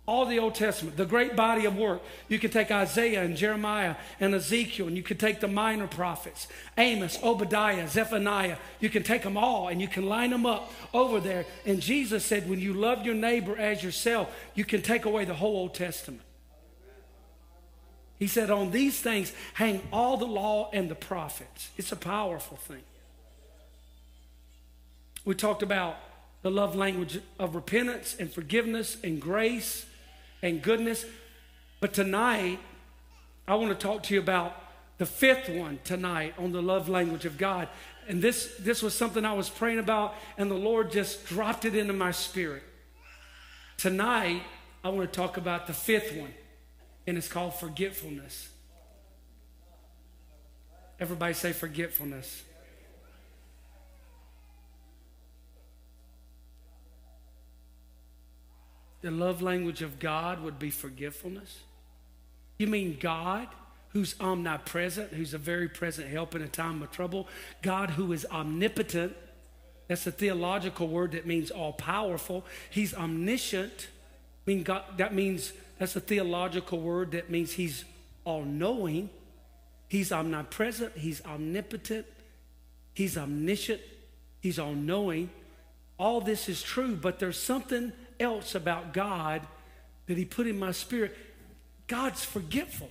all 0.08 0.26
the 0.26 0.40
Old 0.40 0.56
Testament, 0.56 0.98
the 0.98 1.06
great 1.06 1.36
body 1.36 1.66
of 1.66 1.78
work. 1.78 2.02
You 2.28 2.40
could 2.40 2.52
take 2.52 2.72
Isaiah 2.72 3.24
and 3.24 3.38
Jeremiah 3.38 3.96
and 4.20 4.34
Ezekiel, 4.34 4.88
and 4.88 4.98
you 4.98 5.04
could 5.04 5.20
take 5.20 5.40
the 5.40 5.48
minor 5.48 5.88
prophets, 5.88 6.48
Amos, 6.78 7.20
Obadiah, 7.24 7.88
Zephaniah. 7.88 8.58
You 8.80 8.90
can 8.90 9.04
take 9.04 9.22
them 9.22 9.38
all 9.38 9.68
and 9.68 9.80
you 9.80 9.88
can 9.88 10.08
line 10.08 10.32
them 10.32 10.46
up 10.46 10.74
over 10.94 11.20
there. 11.20 11.46
And 11.66 11.80
Jesus 11.80 12.26
said, 12.26 12.50
when 12.50 12.60
you 12.60 12.74
love 12.74 13.06
your 13.06 13.16
neighbor 13.16 13.56
as 13.58 13.84
yourself, 13.84 14.36
you 14.56 14.66
can 14.66 14.82
take 14.82 15.06
away 15.06 15.24
the 15.24 15.36
whole 15.36 15.56
Old 15.56 15.76
Testament. 15.76 16.24
He 18.18 18.28
said, 18.28 18.50
on 18.50 18.72
these 18.72 19.00
things 19.00 19.34
hang 19.54 19.82
all 19.94 20.18
the 20.18 20.26
law 20.26 20.70
and 20.74 20.90
the 20.90 20.96
prophets. 20.96 21.70
It's 21.78 21.92
a 21.92 21.96
powerful 21.96 22.58
thing. 22.58 22.84
We 25.26 25.36
talked 25.36 25.64
about 25.64 25.98
the 26.42 26.52
love 26.52 26.76
language 26.76 27.20
of 27.40 27.54
repentance 27.56 28.16
and 28.20 28.32
forgiveness 28.32 28.98
and 29.04 29.22
grace 29.22 29.86
and 30.42 30.62
goodness. 30.62 31.06
But 31.80 31.94
tonight, 31.94 32.60
I 33.48 33.56
want 33.56 33.70
to 33.70 33.76
talk 33.76 34.04
to 34.04 34.14
you 34.14 34.20
about 34.20 34.56
the 34.98 35.06
fifth 35.06 35.50
one 35.50 35.80
tonight 35.84 36.36
on 36.38 36.52
the 36.52 36.62
love 36.62 36.88
language 36.88 37.26
of 37.26 37.38
God. 37.38 37.68
And 38.08 38.22
this, 38.22 38.56
this 38.60 38.84
was 38.84 38.94
something 38.94 39.26
I 39.26 39.34
was 39.34 39.50
praying 39.50 39.80
about, 39.80 40.16
and 40.38 40.50
the 40.50 40.56
Lord 40.56 40.92
just 40.92 41.26
dropped 41.26 41.66
it 41.66 41.76
into 41.76 41.94
my 41.94 42.12
spirit. 42.12 42.64
Tonight, 43.78 44.44
I 44.84 44.90
want 44.90 45.12
to 45.12 45.16
talk 45.16 45.38
about 45.38 45.68
the 45.68 45.74
fifth 45.74 46.16
one, 46.16 46.34
and 47.08 47.18
it's 47.18 47.28
called 47.28 47.56
forgetfulness. 47.56 48.50
Everybody 51.00 51.34
say 51.34 51.52
forgetfulness. 51.52 52.44
The 59.02 59.12
love 59.12 59.42
language 59.42 59.82
of 59.82 60.00
God 60.00 60.42
would 60.44 60.60
be 60.60 60.70
forgetfulness? 60.70 61.60
You 62.58 62.68
mean 62.68 62.98
God, 63.00 63.48
who's 63.90 64.16
omnipresent, 64.20 65.14
who's 65.14 65.34
a 65.34 65.38
very 65.38 65.68
present 65.68 66.08
help 66.08 66.36
in 66.36 66.42
a 66.42 66.48
time 66.48 66.82
of 66.82 66.92
trouble? 66.92 67.28
God, 67.62 67.92
who 67.92 68.12
is 68.14 68.26
omnipotent, 68.32 69.16
that's 69.88 70.08
a 70.08 70.12
theological 70.12 70.88
word 70.88 71.12
that 71.12 71.26
means 71.26 71.52
all 71.52 71.74
powerful. 71.74 72.46
He's 72.70 72.94
omniscient. 72.94 73.90
I 73.90 74.50
mean, 74.50 74.64
God, 74.64 74.84
that 74.98 75.14
means 75.14 75.52
that's 75.80 75.96
a 75.96 76.00
theological 76.00 76.80
word 76.80 77.12
that 77.12 77.30
means 77.30 77.52
he's 77.52 77.84
all 78.24 78.44
knowing. 78.44 79.10
He's 79.90 80.14
omnipresent. 80.14 80.96
He's 80.96 81.22
omnipotent. 81.26 82.06
He's 82.94 83.18
omniscient. 83.18 83.82
He's 84.40 84.60
all 84.60 84.74
knowing. 84.74 85.30
All 86.00 86.22
this 86.22 86.48
is 86.48 86.64
true, 86.64 86.96
but 86.96 87.20
there's 87.20 87.38
something 87.38 87.92
else 88.22 88.56
about 88.56 88.94
God 88.94 89.42
that 90.08 90.18
He 90.18 90.26
put 90.26 90.48
in 90.48 90.60
my 90.60 90.72
spirit. 90.72 91.18
God's 91.88 92.24
forgetful. 92.24 92.90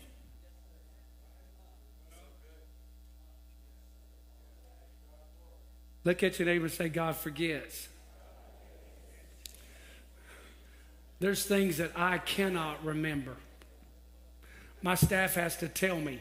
Look 6.05 6.23
at 6.23 6.39
your 6.39 6.47
neighbor 6.47 6.65
and 6.65 6.73
say, 6.73 6.89
God 6.89 7.17
forgets. 7.17 7.89
There's 11.19 11.45
things 11.45 11.77
that 11.77 11.93
I 11.95 12.19
cannot 12.19 12.83
remember. 12.85 13.37
My 14.83 14.95
staff 14.95 15.35
has 15.35 15.57
to 15.59 15.69
tell 15.69 16.01
me. 16.01 16.21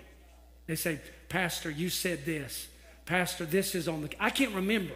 They 0.67 0.75
say, 0.75 0.99
Pastor, 1.29 1.69
you 1.69 1.89
said 1.89 2.25
this. 2.25 2.67
Pastor, 3.05 3.45
this 3.45 3.73
is 3.73 3.87
on 3.87 4.01
the. 4.01 4.09
I 4.19 4.29
can't 4.29 4.53
remember. 4.53 4.93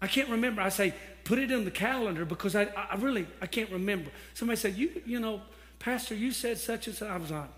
I 0.00 0.06
can't 0.06 0.28
remember. 0.28 0.60
I 0.60 0.68
say, 0.68 0.94
put 1.26 1.40
it 1.40 1.50
in 1.50 1.64
the 1.64 1.70
calendar 1.72 2.24
because 2.24 2.54
I, 2.54 2.68
I 2.76 2.94
really, 2.98 3.26
I 3.42 3.46
can't 3.46 3.70
remember. 3.70 4.10
Somebody 4.32 4.58
said, 4.58 4.76
you, 4.76 5.02
you 5.04 5.18
know, 5.18 5.42
Pastor, 5.80 6.14
you 6.14 6.30
said 6.30 6.56
such 6.56 6.86
and 6.86 6.96
such. 6.96 7.10
I 7.10 7.16
was 7.16 7.32
like, 7.32 7.50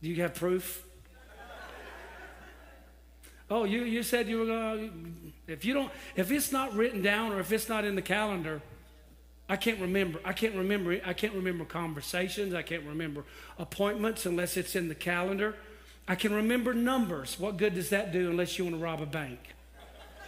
do 0.00 0.08
you 0.08 0.22
have 0.22 0.34
proof? 0.34 0.84
oh, 3.50 3.64
you, 3.64 3.82
you 3.82 4.04
said 4.04 4.28
you 4.28 4.38
were 4.38 4.46
going 4.46 5.32
to, 5.46 5.52
if 5.52 5.64
you 5.64 5.74
don't, 5.74 5.90
if 6.14 6.30
it's 6.30 6.52
not 6.52 6.72
written 6.72 7.02
down 7.02 7.32
or 7.32 7.40
if 7.40 7.50
it's 7.50 7.68
not 7.68 7.84
in 7.84 7.96
the 7.96 8.02
calendar, 8.02 8.62
I 9.48 9.56
can't 9.56 9.80
remember. 9.80 10.20
I 10.24 10.32
can't 10.32 10.54
remember. 10.54 11.00
I 11.04 11.14
can't 11.14 11.34
remember 11.34 11.64
conversations. 11.64 12.54
I 12.54 12.62
can't 12.62 12.84
remember 12.84 13.24
appointments 13.58 14.24
unless 14.24 14.56
it's 14.56 14.76
in 14.76 14.88
the 14.88 14.94
calendar. 14.94 15.56
I 16.06 16.14
can 16.14 16.32
remember 16.32 16.74
numbers. 16.74 17.40
What 17.40 17.56
good 17.56 17.74
does 17.74 17.90
that 17.90 18.12
do 18.12 18.30
unless 18.30 18.56
you 18.56 18.64
want 18.64 18.76
to 18.76 18.82
rob 18.82 19.00
a 19.00 19.06
bank? 19.06 19.40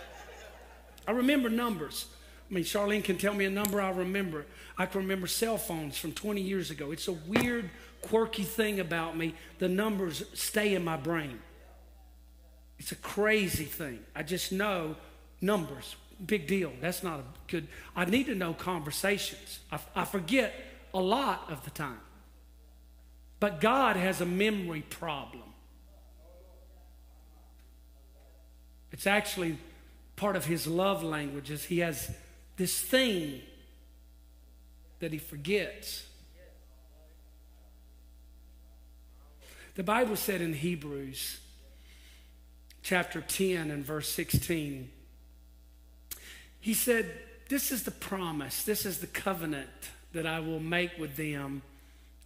I 1.06 1.12
remember 1.12 1.48
numbers. 1.48 2.06
I 2.50 2.54
mean, 2.54 2.64
Charlene 2.64 3.04
can 3.04 3.16
tell 3.16 3.32
me 3.32 3.44
a 3.44 3.50
number, 3.50 3.80
I'll 3.80 3.94
remember. 3.94 4.44
I 4.76 4.86
can 4.86 5.02
remember 5.02 5.28
cell 5.28 5.56
phones 5.56 5.96
from 5.96 6.12
20 6.12 6.40
years 6.40 6.70
ago. 6.70 6.90
It's 6.90 7.06
a 7.06 7.12
weird, 7.12 7.70
quirky 8.02 8.42
thing 8.42 8.80
about 8.80 9.16
me. 9.16 9.34
The 9.58 9.68
numbers 9.68 10.24
stay 10.34 10.74
in 10.74 10.84
my 10.84 10.96
brain. 10.96 11.38
It's 12.78 12.90
a 12.90 12.96
crazy 12.96 13.66
thing. 13.66 14.00
I 14.16 14.24
just 14.24 14.50
know 14.50 14.96
numbers. 15.40 15.94
Big 16.24 16.48
deal. 16.48 16.72
That's 16.80 17.02
not 17.02 17.20
a 17.20 17.24
good. 17.46 17.68
I 17.94 18.04
need 18.04 18.26
to 18.26 18.34
know 18.34 18.52
conversations. 18.52 19.60
I, 19.70 19.78
I 19.94 20.04
forget 20.04 20.52
a 20.92 21.00
lot 21.00 21.50
of 21.50 21.64
the 21.64 21.70
time. 21.70 22.00
But 23.38 23.60
God 23.60 23.96
has 23.96 24.20
a 24.20 24.26
memory 24.26 24.82
problem. 24.90 25.44
It's 28.92 29.06
actually 29.06 29.56
part 30.16 30.36
of 30.36 30.46
his 30.46 30.66
love 30.66 31.02
language 31.02 31.50
is 31.50 31.64
he 31.64 31.78
has 31.78 32.10
this 32.60 32.78
thing 32.78 33.40
that 34.98 35.14
he 35.14 35.18
forgets. 35.18 36.04
The 39.76 39.82
Bible 39.82 40.14
said 40.14 40.42
in 40.42 40.52
Hebrews 40.52 41.40
chapter 42.82 43.22
10 43.22 43.70
and 43.70 43.82
verse 43.82 44.10
16, 44.10 44.90
he 46.60 46.74
said, 46.74 47.10
This 47.48 47.72
is 47.72 47.84
the 47.84 47.90
promise, 47.90 48.62
this 48.62 48.84
is 48.84 48.98
the 48.98 49.06
covenant 49.06 49.70
that 50.12 50.26
I 50.26 50.40
will 50.40 50.60
make 50.60 50.98
with 50.98 51.16
them 51.16 51.62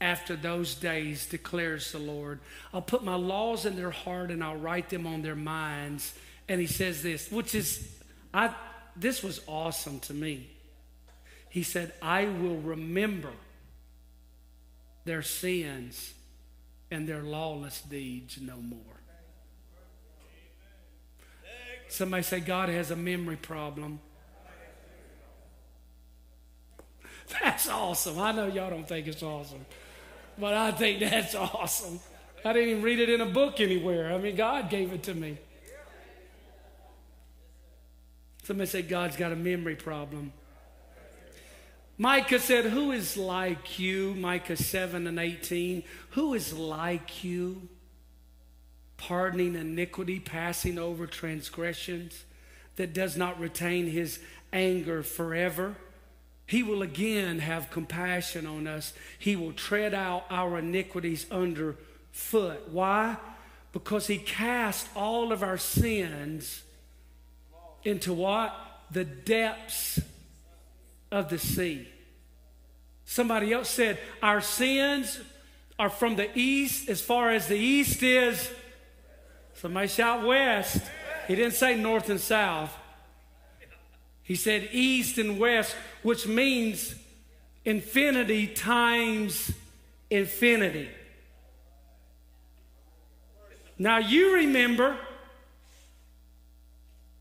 after 0.01 0.35
those 0.35 0.75
days, 0.75 1.27
declares 1.27 1.93
the 1.93 2.01
Lord. 2.01 2.41
I'll 2.73 2.83
put 2.83 3.05
my 3.05 3.15
laws 3.15 3.67
in 3.67 3.77
their 3.77 3.93
heart 3.93 4.33
and 4.33 4.43
I'll 4.43 4.57
write 4.57 4.91
them 4.91 5.07
on 5.07 5.23
their 5.23 5.37
minds 5.37 6.13
And 6.49 6.61
he 6.61 6.67
says 6.67 7.05
this, 7.05 7.31
which 7.31 7.55
is, 7.55 7.89
I, 8.35 8.53
this 8.97 9.23
was 9.23 9.41
awesome 9.47 10.01
to 10.01 10.15
me. 10.15 10.49
He 11.49 11.63
said, 11.63 11.93
I 12.03 12.25
will 12.25 12.57
remember 12.57 13.33
their 15.05 15.23
sins 15.23 16.15
and 16.91 17.09
their 17.09 17.23
lawless 17.23 17.81
deeds 17.83 18.39
no 18.41 18.57
more. 18.57 18.81
Somebody 21.89 22.23
say, 22.25 22.41
God 22.41 22.69
has 22.71 22.91
a 22.91 22.97
memory 22.97 23.37
problem. 23.37 24.01
That's 27.43 27.69
awesome. 27.69 28.19
I 28.19 28.33
know 28.33 28.49
y'all 28.49 28.71
don't 28.71 28.89
think 28.89 29.07
it's 29.07 29.23
awesome, 29.23 29.65
but 30.39 30.55
I 30.55 30.73
think 30.73 31.01
that's 31.01 31.35
awesome. 31.35 32.01
I 32.45 32.53
didn't 32.53 32.69
even 32.69 32.83
read 32.83 32.99
it 32.99 33.09
in 33.09 33.21
a 33.21 33.27
book 33.27 33.61
anywhere. 33.61 34.13
I 34.13 34.19
mean, 34.19 34.37
God 34.37 34.69
gave 34.69 34.93
it 34.93 35.05
to 35.05 35.15
me. 35.15 35.39
Somebody 38.45 38.69
say, 38.69 38.83
God's 38.83 39.17
got 39.17 39.33
a 39.33 39.37
memory 39.37 39.75
problem. 39.75 40.33
Micah 41.97 42.39
said, 42.39 42.67
Who 42.67 42.93
is 42.93 43.17
like 43.17 43.79
you? 43.79 44.15
Micah 44.15 44.57
7 44.57 45.07
and 45.07 45.19
18. 45.19 45.83
Who 46.11 46.35
is 46.35 46.53
like 46.53 47.25
you? 47.25 47.69
Pardoning 48.99 49.55
iniquity, 49.55 50.21
passing 50.21 50.79
over 50.79 51.07
transgressions, 51.07 52.25
that 52.77 52.93
does 52.93 53.17
not 53.17 53.41
retain 53.41 53.87
his 53.87 54.21
anger 54.53 55.03
forever. 55.03 55.77
He 56.47 56.63
will 56.63 56.83
again 56.83 57.39
have 57.39 57.71
compassion 57.71 58.47
on 58.47 58.67
us. 58.67 58.93
He 59.19 59.37
will 59.37 59.53
tread 59.53 59.95
out 59.95 60.27
our 60.29 60.59
iniquities 60.59 61.25
under 61.31 61.77
foot. 62.13 62.69
Why? 62.69 63.17
Because 63.73 64.07
he 64.07 64.19
cast 64.19 64.89
all 64.95 65.33
of 65.33 65.43
our 65.43 65.57
sins 65.57 66.64
into 67.85 68.13
what? 68.13 68.55
The 68.91 69.05
depths 69.05 70.01
of 71.11 71.29
the 71.29 71.39
sea. 71.39 71.89
Somebody 73.05 73.53
else 73.53 73.69
said, 73.69 73.99
Our 74.23 74.41
sins 74.41 75.21
are 75.79 75.91
from 75.91 76.17
the 76.17 76.29
east 76.39 76.89
as 76.89 77.01
far 77.01 77.31
as 77.31 77.49
the 77.49 77.57
east 77.57 78.03
is. 78.03 78.51
Somebody 79.55 79.89
shout 79.89 80.27
west. 80.27 80.83
He 81.29 81.35
didn't 81.35 81.55
say 81.55 81.77
north 81.77 82.11
and 82.11 82.21
south. 82.21 82.77
He 84.23 84.37
said 84.37 84.69
east 84.73 85.19
and 85.19 85.39
west, 85.39 85.77
which 86.03 86.27
means 86.27 86.95
infinity 87.65 88.47
times 88.47 89.53
infinity. 90.11 90.89
Now 93.79 93.99
you 93.99 94.35
remember, 94.35 94.97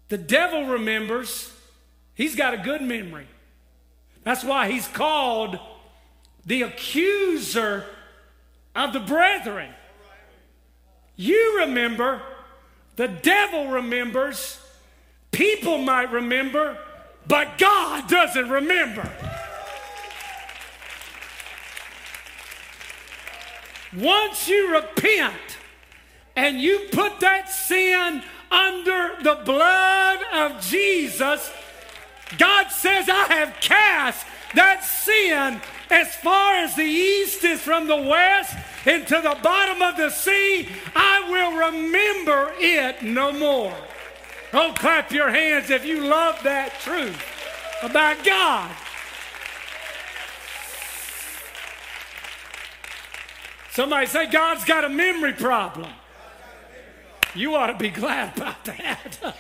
the 0.10 0.18
devil 0.18 0.66
remembers, 0.66 1.52
he's 2.14 2.36
got 2.36 2.54
a 2.54 2.58
good 2.58 2.82
memory. 2.82 3.28
That's 4.24 4.44
why 4.44 4.72
he's 4.72 4.88
called 4.88 5.60
the 6.46 6.64
accuser 6.64 7.86
of 8.76 8.94
the 8.94 9.00
brethren. 9.00 9.72
You 11.16 11.60
remember, 11.60 12.22
the 12.96 13.08
devil 13.08 13.68
remembers, 13.68 14.60
people 15.32 15.78
might 15.80 16.12
remember, 16.12 16.78
but 17.28 17.58
God 17.58 18.08
doesn't 18.10 18.50
remember. 18.50 19.10
Once 23.96 24.48
you 24.48 24.74
repent 24.74 25.58
and 26.36 26.60
you 26.60 26.88
put 26.92 27.20
that 27.20 27.50
sin 27.50 28.24
under 28.54 29.16
the 29.24 29.42
blood 29.44 30.20
of 30.32 30.62
Jesus, 30.62 31.52
God 32.38 32.68
says, 32.70 33.10
I 33.10 33.26
have 33.34 33.56
cast 33.60 34.26
that 34.56 34.84
sin 34.84 35.60
as 35.90 36.16
far 36.16 36.56
as 36.56 36.76
the 36.76 36.84
east 36.84 37.44
is 37.44 37.62
from 37.62 37.88
the 37.88 37.98
west 37.98 38.56
into 38.86 39.16
the 39.16 39.38
bottom 39.42 39.82
of 39.82 39.98
the 39.98 40.10
sea. 40.10 40.68
I 40.96 41.30
will 41.30 41.72
remember 41.72 42.54
it 42.58 43.02
no 43.02 43.32
more. 43.32 43.76
Oh, 44.54 44.74
clap 44.76 45.12
your 45.12 45.30
hands 45.30 45.70
if 45.70 45.86
you 45.86 46.06
love 46.06 46.42
that 46.44 46.80
truth 46.82 47.22
about 47.82 48.24
God. 48.24 48.72
Somebody 53.72 54.06
say, 54.06 54.28
God's 54.28 54.64
got 54.66 54.84
a 54.84 54.90
memory 54.90 55.34
problem. 55.34 55.90
You 57.36 57.56
ought 57.56 57.68
to 57.68 57.78
be 57.78 57.90
glad 57.90 58.38
about 58.38 58.64
that. 58.66 59.36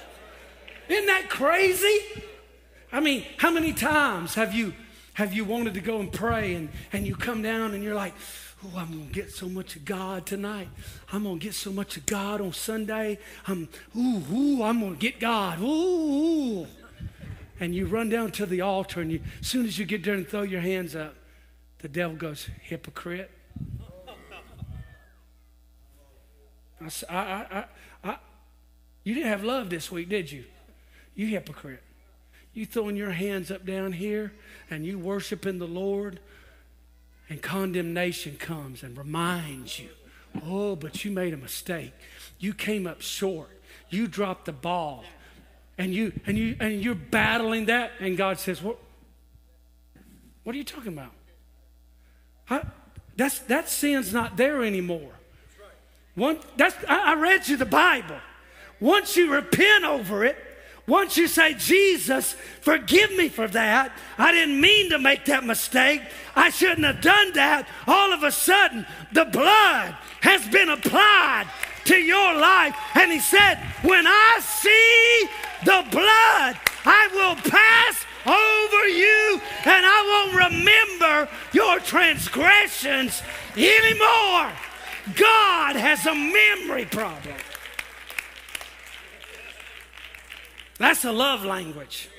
Isn't 0.90 1.06
that 1.06 1.30
crazy? 1.30 2.00
I 2.92 3.00
mean, 3.00 3.26
how 3.38 3.52
many 3.52 3.74
times 3.74 4.36
have 4.36 4.54
you 4.54 4.74
have 5.14 5.34
you 5.34 5.46
wanted 5.46 5.76
to 5.76 5.80
go 5.80 6.00
and 6.00 6.12
pray 6.12 6.56
and, 6.56 6.70
and 6.92 7.06
you 7.06 7.16
come 7.16 7.44
down 7.44 7.76
and 7.76 7.84
you're 7.84 7.94
like, 7.94 8.14
Oh, 8.66 8.78
I'm 8.78 9.08
to 9.08 9.14
get 9.14 9.32
so 9.32 9.50
much 9.50 9.76
of 9.76 9.84
God 9.84 10.26
tonight. 10.26 10.70
I'm 11.12 11.24
to 11.24 11.38
get 11.38 11.54
so 11.54 11.72
much 11.72 11.98
of 11.98 12.06
God 12.06 12.40
on 12.40 12.54
Sunday. 12.54 13.20
I'm, 13.48 13.68
ooh, 13.98 14.24
ooh, 14.32 14.64
I'm 14.64 14.80
to 14.80 14.96
get 14.96 15.20
God. 15.20 15.60
Ooh, 15.60 15.66
ooh. 15.66 16.68
And 17.60 17.76
you 17.76 17.86
run 17.86 18.10
down 18.10 18.32
to 18.32 18.46
the 18.46 18.62
altar, 18.62 19.02
and 19.02 19.12
you, 19.12 19.22
as 19.42 19.48
soon 19.48 19.66
as 19.66 19.78
you 19.78 19.86
get 19.86 20.04
there 20.04 20.14
and 20.14 20.28
throw 20.28 20.44
your 20.44 20.62
hands 20.62 20.96
up, 20.96 21.16
the 21.80 21.88
devil 21.88 22.16
goes, 22.16 22.50
hypocrite. 22.62 23.32
I, 27.10 27.15
I, 27.15 27.15
I, 27.15 27.65
I, 28.04 28.17
you 29.04 29.13
didn't 29.13 29.30
have 29.30 29.43
love 29.43 29.69
this 29.69 29.91
week, 29.91 30.10
did 30.10 30.32
you? 30.32 30.46
You 31.15 31.28
hypocrite. 31.28 31.84
You 32.54 32.65
throwing 32.65 32.96
your 32.96 33.12
hands 33.12 33.52
up 33.52 33.65
down 33.65 33.93
here 33.93 34.34
and 34.69 34.86
you 34.86 35.00
worshiping 35.00 35.60
the 35.60 35.67
Lord 35.67 36.19
and 37.30 37.41
condemnation 37.41 38.36
comes 38.38 38.84
and 38.84 38.98
reminds 38.98 39.80
you, 39.80 39.89
oh, 40.46 40.76
but 40.76 41.04
you 41.04 41.12
made 41.12 41.34
a 41.34 41.38
mistake. 41.38 41.93
You 42.39 42.54
came 42.54 42.86
up 42.86 43.02
short. 43.02 43.50
You 43.89 44.08
dropped 44.08 44.46
the 44.46 44.52
ball. 44.52 45.04
And 45.78 45.93
you 45.93 46.13
and 46.28 46.38
you 46.38 46.56
and 46.60 46.84
you're 46.84 46.93
battling 46.93 47.65
that, 47.65 47.93
and 48.00 48.15
God 48.15 48.39
says, 48.39 48.62
What 48.62 48.78
what 50.43 50.54
are 50.54 50.58
you 50.58 50.63
talking 50.63 50.93
about? 50.93 51.12
How, 52.46 52.67
that's 53.15 53.39
that 53.39 53.69
sin's 53.69 54.13
not 54.13 54.38
there 54.38 54.63
anymore. 54.63 55.13
One, 56.15 56.39
that's, 56.58 56.76
I, 56.88 57.12
I 57.12 57.15
read 57.15 57.47
you 57.47 57.58
the 57.58 57.65
Bible. 57.65 58.17
Once 58.80 59.15
you 59.15 59.34
repent 59.34 59.86
over 59.86 60.23
it, 60.26 60.38
once 60.86 61.15
you 61.15 61.28
say, 61.28 61.54
Jesus, 61.54 62.34
forgive 62.60 63.15
me 63.15 63.30
for 63.30 63.47
that, 63.47 63.93
I 64.17 64.34
didn't 64.34 64.60
mean 64.60 64.89
to 64.89 64.99
make 64.99 65.26
that 65.26 65.45
mistake, 65.45 66.02
I 66.36 66.49
shouldn't 66.49 66.86
have 66.86 67.02
done 67.02 67.32
that, 67.34 67.67
all 67.88 68.12
of 68.12 68.23
a 68.23 68.32
sudden 68.32 68.86
the 69.13 69.26
blood 69.26 69.95
has 70.21 70.45
been 70.49 70.69
applied 70.69 71.47
to 71.86 71.95
your 71.95 72.36
life. 72.36 72.76
And 72.95 73.12
he 73.12 73.19
said, 73.19 73.60
When 73.84 74.06
I 74.06 74.39
see 74.41 75.30
the 75.63 75.86
blood, 75.89 76.60
I 76.86 77.10
will 77.13 77.36
pass 77.49 78.06
over 78.26 78.88
you 78.88 79.41
and 79.65 79.86
I 79.86 80.30
won't 80.32 80.52
remember 80.52 81.30
your 81.54 81.80
transgressions 81.80 83.21
anymore. 83.56 84.52
God 85.16 85.76
has 85.76 86.06
a 86.06 86.16
memory 86.16 86.86
problem. 86.86 87.36
That's 90.78 91.06
a 91.06 91.12
love 91.12 91.44
language. 91.44 92.10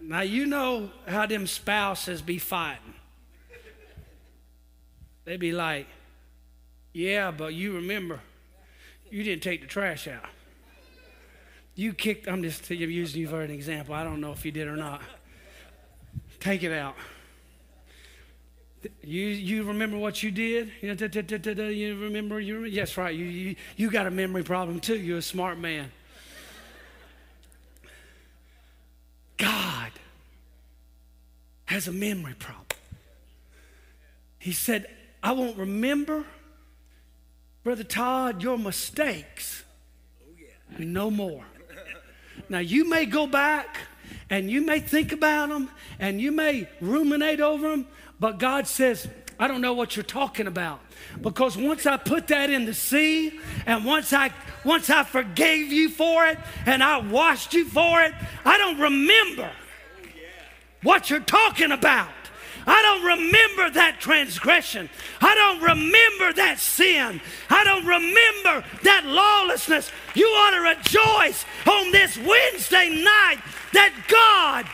Now, 0.00 0.20
you 0.22 0.46
know 0.46 0.90
how 1.06 1.26
them 1.26 1.46
spouses 1.46 2.20
be 2.20 2.38
fighting. 2.38 2.94
They 5.24 5.36
be 5.36 5.52
like, 5.52 5.86
yeah, 6.92 7.30
but 7.30 7.54
you 7.54 7.74
remember, 7.76 8.20
you 9.10 9.22
didn't 9.22 9.42
take 9.42 9.60
the 9.60 9.66
trash 9.66 10.08
out. 10.08 10.24
You 11.74 11.94
kicked, 11.94 12.28
I'm 12.28 12.42
just 12.42 12.68
using 12.68 13.20
you 13.20 13.28
for 13.28 13.40
an 13.40 13.50
example. 13.50 13.94
I 13.94 14.04
don't 14.04 14.20
know 14.20 14.32
if 14.32 14.44
you 14.44 14.52
did 14.52 14.66
or 14.66 14.76
not. 14.76 15.00
Take 16.40 16.62
it 16.64 16.72
out. 16.72 16.96
You, 19.02 19.26
you 19.26 19.64
remember 19.64 19.96
what 19.96 20.22
you 20.22 20.30
did? 20.30 20.70
You, 20.80 20.90
remember? 20.90 22.40
You 22.40 22.54
remember? 22.54 22.66
Yes, 22.66 22.96
right. 22.96 23.14
You, 23.14 23.24
you, 23.24 23.56
you 23.76 23.90
got 23.90 24.06
a 24.06 24.10
memory 24.10 24.42
problem 24.42 24.80
too. 24.80 24.98
You're 24.98 25.18
a 25.18 25.22
smart 25.22 25.58
man. 25.58 25.90
God 29.36 29.90
has 31.66 31.88
a 31.88 31.92
memory 31.92 32.34
problem. 32.34 32.66
He 34.38 34.52
said, 34.52 34.86
I 35.22 35.32
won't 35.32 35.56
remember, 35.56 36.24
Brother 37.62 37.84
Todd, 37.84 38.42
your 38.42 38.58
mistakes 38.58 39.62
no 40.78 41.10
more. 41.10 41.44
Now, 42.48 42.58
you 42.58 42.88
may 42.88 43.06
go 43.06 43.26
back 43.26 43.78
and 44.30 44.50
you 44.50 44.62
may 44.64 44.80
think 44.80 45.12
about 45.12 45.48
them 45.48 45.70
and 45.98 46.20
you 46.20 46.32
may 46.32 46.68
ruminate 46.80 47.40
over 47.40 47.70
them, 47.70 47.86
but 48.22 48.38
God 48.38 48.68
says, 48.68 49.08
I 49.36 49.48
don't 49.48 49.60
know 49.60 49.72
what 49.72 49.96
you're 49.96 50.04
talking 50.04 50.46
about. 50.46 50.78
Because 51.20 51.56
once 51.56 51.86
I 51.86 51.96
put 51.96 52.28
that 52.28 52.50
in 52.50 52.66
the 52.66 52.72
sea 52.72 53.40
and 53.66 53.84
once 53.84 54.12
I 54.12 54.32
once 54.64 54.88
I 54.90 55.02
forgave 55.02 55.72
you 55.72 55.88
for 55.88 56.24
it 56.26 56.38
and 56.64 56.84
I 56.84 56.98
washed 56.98 57.52
you 57.52 57.64
for 57.64 58.00
it, 58.00 58.14
I 58.44 58.58
don't 58.58 58.78
remember 58.78 59.50
what 60.84 61.10
you're 61.10 61.18
talking 61.18 61.72
about. 61.72 62.12
I 62.64 62.80
don't 62.80 63.04
remember 63.04 63.70
that 63.74 63.96
transgression. 63.98 64.88
I 65.20 65.34
don't 65.34 65.60
remember 65.60 66.32
that 66.34 66.60
sin. 66.60 67.20
I 67.50 67.64
don't 67.64 67.84
remember 67.84 68.64
that 68.84 69.02
lawlessness. 69.04 69.90
You 70.14 70.26
ought 70.26 70.50
to 70.50 70.60
rejoice 70.60 71.44
on 71.66 71.90
this 71.90 72.16
Wednesday 72.18 73.02
night 73.02 73.38
that 73.72 73.92
God 74.06 74.64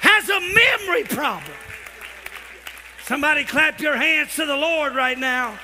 has 0.00 0.28
a 0.28 0.40
memory 0.40 1.04
problem. 1.04 1.56
Somebody 3.06 3.44
clap 3.44 3.80
your 3.80 3.94
hands 3.94 4.34
to 4.34 4.44
the 4.44 4.56
Lord 4.56 4.96
right 4.96 5.16
now. 5.16 5.56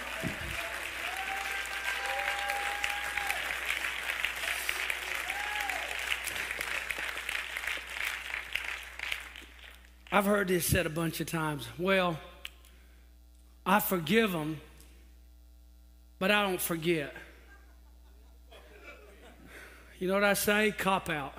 I've 10.13 10.25
heard 10.25 10.47
this 10.47 10.65
said 10.65 10.87
a 10.87 10.89
bunch 10.89 11.19
of 11.19 11.27
times. 11.27 11.67
Well, 11.79 12.17
I 13.67 13.81
forgive 13.81 14.31
them, 14.31 14.61
but 16.21 16.31
I 16.31 16.43
don't 16.43 16.61
forget. 16.61 17.13
You 19.99 20.07
know 20.07 20.15
what 20.15 20.23
I 20.23 20.35
say? 20.35 20.71
Cop 20.71 21.11
out. 21.11 21.35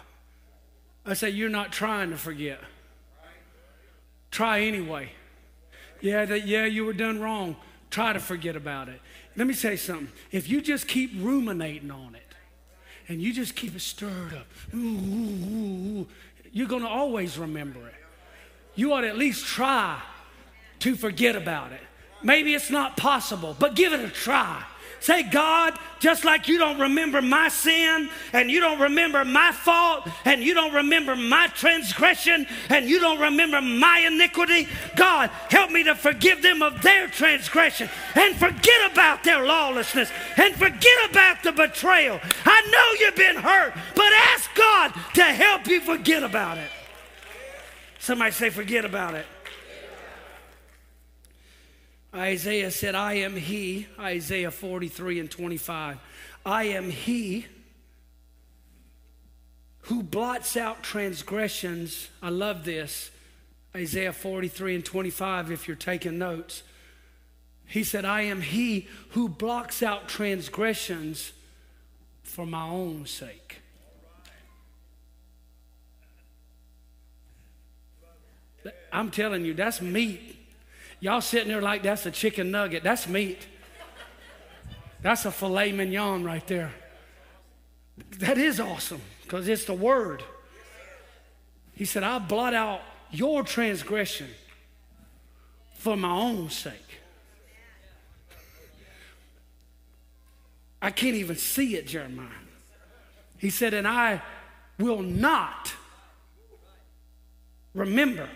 I 1.06 1.14
say, 1.14 1.30
You're 1.30 1.48
not 1.48 1.72
trying 1.72 2.10
to 2.10 2.18
forget. 2.18 2.60
Try 4.32 4.64
anyway. 4.64 5.14
Yeah, 6.04 6.26
that, 6.26 6.46
yeah, 6.46 6.66
you 6.66 6.86
were 6.86 6.94
done 6.94 7.20
wrong. 7.20 7.56
Try 7.90 8.14
to 8.14 8.20
forget 8.20 8.56
about 8.56 8.90
it. 8.90 9.02
Let 9.36 9.48
me 9.48 9.56
say 9.56 9.76
something. 9.76 10.10
If 10.32 10.48
you 10.48 10.62
just 10.62 10.88
keep 10.88 11.12
ruminating 11.16 11.90
on 11.90 12.14
it 12.14 12.36
and 13.08 13.20
you 13.20 13.34
just 13.34 13.56
keep 13.56 13.76
it 13.76 13.82
stirred 13.82 14.36
up, 14.36 14.46
ooh, 14.76 14.78
ooh, 14.78 15.50
ooh, 16.02 16.08
you're 16.52 16.68
going 16.68 16.84
to 16.84 16.88
always 16.88 17.40
remember 17.40 17.88
it 17.88 17.96
you 18.76 18.94
ought 18.94 19.02
to 19.02 19.08
at 19.08 19.18
least 19.18 19.46
try 19.46 20.02
to 20.80 20.96
forget 20.96 21.36
about 21.36 21.72
it. 21.72 21.82
Maybe 22.22 22.54
it's 22.54 22.70
not 22.70 22.98
possible, 22.98 23.56
but 23.60 23.76
give 23.76 23.94
it 23.94 24.00
a 24.00 24.10
try. 24.10 24.64
Say, 25.04 25.24
God, 25.24 25.78
just 26.00 26.24
like 26.24 26.48
you 26.48 26.58
don't 26.58 26.80
remember 26.80 27.22
my 27.22 27.50
sin 27.50 28.10
and 28.32 28.50
you 28.50 28.62
don't 28.62 28.80
remember 28.80 29.26
my 29.26 29.52
fault 29.52 30.08
and 30.24 30.42
you 30.42 30.54
don't 30.54 30.74
remember 30.74 31.14
my 31.14 31.48
transgression 31.48 32.48
and 32.70 32.88
you 32.88 33.02
don't 33.02 33.20
remember 33.20 33.60
my 33.60 34.00
iniquity, 34.08 34.66
God, 34.96 35.30
help 35.50 35.72
me 35.72 35.84
to 35.84 35.94
forgive 35.94 36.42
them 36.42 36.62
of 36.62 36.82
their 36.82 37.10
transgression 37.10 37.90
and 38.16 38.34
forget 38.38 38.94
about 38.94 39.26
their 39.26 39.46
lawlessness 39.46 40.10
and 40.38 40.56
forget 40.56 41.10
about 41.10 41.44
the 41.44 41.52
betrayal. 41.52 42.22
I 42.46 42.62
know 42.72 43.06
you've 43.06 43.18
been 43.18 43.44
hurt, 43.44 43.74
but 43.96 44.14
ask 44.34 44.56
God 44.56 44.94
to 45.16 45.24
help 45.24 45.68
you 45.68 45.82
forget 45.82 46.24
about 46.24 46.58
it. 46.58 46.70
Somebody 48.00 48.32
say, 48.32 48.50
forget 48.50 48.86
about 48.86 49.16
it. 49.16 49.26
Isaiah 52.16 52.70
said, 52.70 52.94
I 52.94 53.14
am 53.16 53.36
he, 53.36 53.88
Isaiah 54.00 54.52
43 54.52 55.20
and 55.20 55.32
25. 55.32 55.98
I 56.46 56.64
am 56.66 56.90
he 56.92 57.48
who 59.82 60.04
blots 60.04 60.56
out 60.56 60.84
transgressions. 60.84 62.10
I 62.22 62.30
love 62.30 62.66
this. 62.66 63.10
Isaiah 63.76 64.14
43 64.14 64.76
and 64.76 64.86
25, 64.86 65.52
if 65.52 65.68
you're 65.68 65.76
taking 65.76 66.20
notes. 66.20 66.62
He 67.66 67.84
said, 67.84 68.06
I 68.06 68.22
am 68.22 68.42
he 68.42 68.88
who 69.10 69.28
blocks 69.28 69.82
out 69.82 70.08
transgressions 70.08 71.34
for 72.22 72.46
my 72.46 72.68
own 72.68 73.08
sake. 73.08 73.62
I'm 78.92 79.10
telling 79.10 79.44
you, 79.44 79.56
that's 79.56 79.82
meat. 79.82 80.43
Y'all 81.04 81.20
sitting 81.20 81.50
there 81.50 81.62
like 81.62 81.84
that's 81.84 82.06
a 82.06 82.12
chicken 82.12 82.50
nugget. 82.50 82.82
That's 82.82 83.10
meat. 83.10 83.46
That's 85.02 85.26
a 85.26 85.32
filet 85.32 85.74
mignon 85.74 86.24
right 86.24 86.48
there. 86.48 86.72
That 88.20 88.38
is 88.38 88.62
awesome 88.62 89.02
because 89.22 89.50
it's 89.50 89.66
the 89.66 89.74
word. 89.74 90.24
He 91.74 91.84
said, 91.84 92.04
I'll 92.04 92.22
blot 92.22 92.54
out 92.54 92.80
your 93.12 93.44
transgression 93.44 94.30
for 95.74 95.98
my 95.98 96.10
own 96.10 96.50
sake. 96.50 97.02
I 100.82 100.90
can't 100.90 101.16
even 101.16 101.36
see 101.36 101.76
it, 101.76 101.86
Jeremiah. 101.86 102.30
He 103.40 103.50
said, 103.50 103.74
and 103.74 103.86
I 103.86 104.22
will 104.80 105.02
not 105.02 105.74
remember 107.74 108.30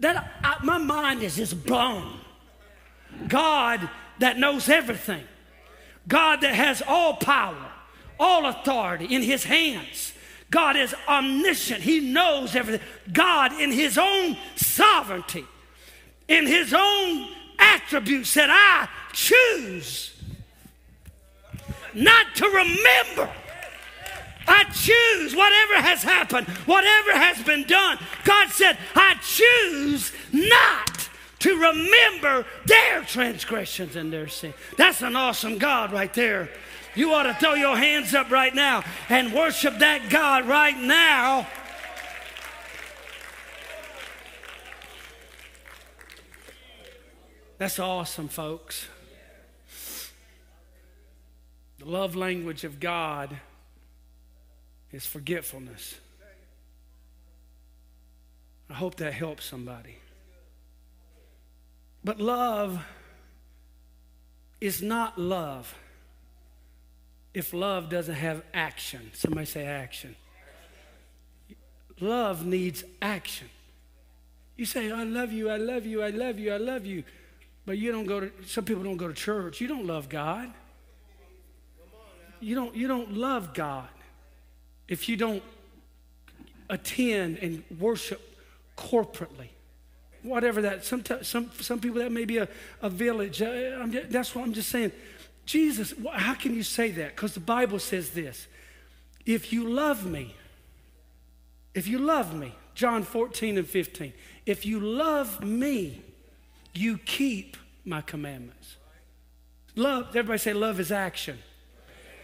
that 0.00 0.32
I, 0.42 0.56
my 0.64 0.78
mind 0.78 1.22
is 1.22 1.36
just 1.36 1.64
blown. 1.64 2.18
God 3.28 3.88
that 4.18 4.38
knows 4.38 4.68
everything, 4.68 5.24
God 6.06 6.40
that 6.42 6.54
has 6.54 6.82
all 6.86 7.14
power, 7.14 7.70
all 8.18 8.46
authority 8.46 9.06
in 9.14 9.22
His 9.22 9.44
hands. 9.44 10.12
God 10.50 10.76
is 10.76 10.94
omniscient. 11.08 11.82
He 11.82 12.00
knows 12.12 12.54
everything. 12.54 12.86
God, 13.12 13.52
in 13.60 13.72
His 13.72 13.98
own 13.98 14.36
sovereignty, 14.54 15.44
in 16.28 16.46
His 16.46 16.72
own 16.72 17.28
attributes, 17.58 18.30
said, 18.30 18.48
I 18.50 18.88
choose 19.12 20.14
not 21.94 22.26
to 22.36 22.46
remember 22.46 23.32
I 24.46 24.64
choose 24.64 25.34
whatever 25.34 25.74
has 25.74 26.02
happened, 26.02 26.46
whatever 26.66 27.12
has 27.12 27.42
been 27.42 27.64
done. 27.64 27.98
God 28.24 28.50
said, 28.50 28.78
I 28.94 29.14
choose 29.22 30.12
not 30.32 31.08
to 31.40 31.54
remember 31.54 32.46
their 32.64 33.02
transgressions 33.02 33.96
and 33.96 34.12
their 34.12 34.28
sin. 34.28 34.54
That's 34.76 35.02
an 35.02 35.16
awesome 35.16 35.58
God 35.58 35.92
right 35.92 36.12
there. 36.14 36.48
You 36.94 37.12
ought 37.12 37.24
to 37.24 37.34
throw 37.34 37.54
your 37.54 37.76
hands 37.76 38.14
up 38.14 38.30
right 38.30 38.54
now 38.54 38.82
and 39.08 39.34
worship 39.34 39.78
that 39.78 40.08
God 40.08 40.46
right 40.46 40.78
now. 40.78 41.46
That's 47.58 47.78
awesome, 47.78 48.28
folks. 48.28 48.88
The 51.78 51.84
love 51.84 52.16
language 52.16 52.64
of 52.64 52.80
God 52.80 53.38
is 54.96 55.04
forgetfulness. 55.04 55.94
I 58.70 58.74
hope 58.74 58.96
that 58.96 59.12
helps 59.12 59.44
somebody. 59.44 59.98
But 62.02 62.18
love 62.18 62.82
is 64.58 64.80
not 64.80 65.18
love 65.18 65.74
if 67.34 67.52
love 67.52 67.90
doesn't 67.90 68.14
have 68.14 68.42
action. 68.54 69.10
Somebody 69.12 69.44
say 69.44 69.66
action. 69.66 70.16
Love 72.00 72.46
needs 72.46 72.82
action. 73.02 73.48
You 74.56 74.64
say, 74.64 74.90
I 74.90 75.04
love 75.04 75.30
you, 75.30 75.50
I 75.50 75.58
love 75.58 75.84
you, 75.84 76.02
I 76.02 76.08
love 76.08 76.38
you, 76.38 76.54
I 76.54 76.56
love 76.56 76.86
you. 76.86 77.04
But 77.66 77.76
you 77.76 77.92
don't 77.92 78.06
go 78.06 78.20
to, 78.20 78.32
some 78.46 78.64
people 78.64 78.82
don't 78.82 78.96
go 78.96 79.08
to 79.08 79.14
church. 79.14 79.60
You 79.60 79.68
don't 79.68 79.86
love 79.86 80.08
God. 80.08 80.50
You 82.40 82.54
don't, 82.54 82.74
you 82.74 82.88
don't 82.88 83.12
love 83.12 83.52
God 83.52 83.88
if 84.88 85.08
you 85.08 85.16
don't 85.16 85.42
attend 86.68 87.38
and 87.38 87.62
worship 87.78 88.20
corporately, 88.76 89.48
whatever 90.22 90.62
that, 90.62 90.84
some, 90.84 91.04
some, 91.22 91.50
some 91.60 91.80
people 91.80 92.00
that 92.00 92.12
may 92.12 92.24
be 92.24 92.38
a, 92.38 92.48
a 92.82 92.90
village. 92.90 93.40
Uh, 93.40 93.86
that's 94.08 94.34
what 94.34 94.44
I'm 94.44 94.52
just 94.52 94.68
saying. 94.68 94.92
Jesus, 95.44 95.94
how 96.12 96.34
can 96.34 96.54
you 96.54 96.62
say 96.62 96.90
that? 96.92 97.14
Because 97.14 97.34
the 97.34 97.40
Bible 97.40 97.78
says 97.78 98.10
this 98.10 98.46
if 99.24 99.52
you 99.52 99.68
love 99.68 100.04
me, 100.06 100.34
if 101.74 101.86
you 101.86 101.98
love 101.98 102.34
me, 102.34 102.54
John 102.74 103.02
14 103.02 103.58
and 103.58 103.66
15, 103.66 104.12
if 104.44 104.66
you 104.66 104.80
love 104.80 105.42
me, 105.42 106.02
you 106.74 106.98
keep 106.98 107.56
my 107.84 108.00
commandments. 108.00 108.76
Love, 109.76 110.08
everybody 110.10 110.38
say 110.38 110.52
love 110.52 110.80
is 110.80 110.90
action. 110.90 111.38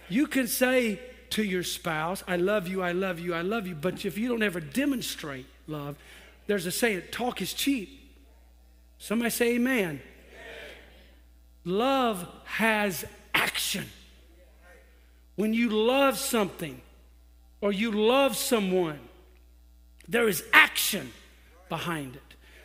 You 0.08 0.26
can 0.26 0.46
say 0.46 1.00
to 1.32 1.42
your 1.42 1.62
spouse, 1.62 2.22
I 2.26 2.36
love 2.36 2.68
you, 2.68 2.82
I 2.82 2.92
love 2.92 3.18
you, 3.18 3.34
I 3.34 3.42
love 3.42 3.66
you. 3.66 3.74
But 3.74 4.04
if 4.04 4.16
you 4.16 4.28
don't 4.28 4.42
ever 4.42 4.60
demonstrate 4.60 5.46
love, 5.66 5.96
there's 6.46 6.66
a 6.66 6.70
saying, 6.70 7.02
talk 7.10 7.40
is 7.40 7.52
cheap. 7.52 8.00
Somebody 8.98 9.30
say 9.30 9.54
amen. 9.54 9.84
amen. 9.84 10.00
Love 11.64 12.26
has 12.44 13.04
action. 13.34 13.86
When 15.36 15.54
you 15.54 15.70
love 15.70 16.18
something 16.18 16.80
or 17.60 17.72
you 17.72 17.90
love 17.90 18.36
someone, 18.36 19.00
there 20.08 20.28
is 20.28 20.44
action 20.52 21.10
behind 21.68 22.16
it. 22.16 22.22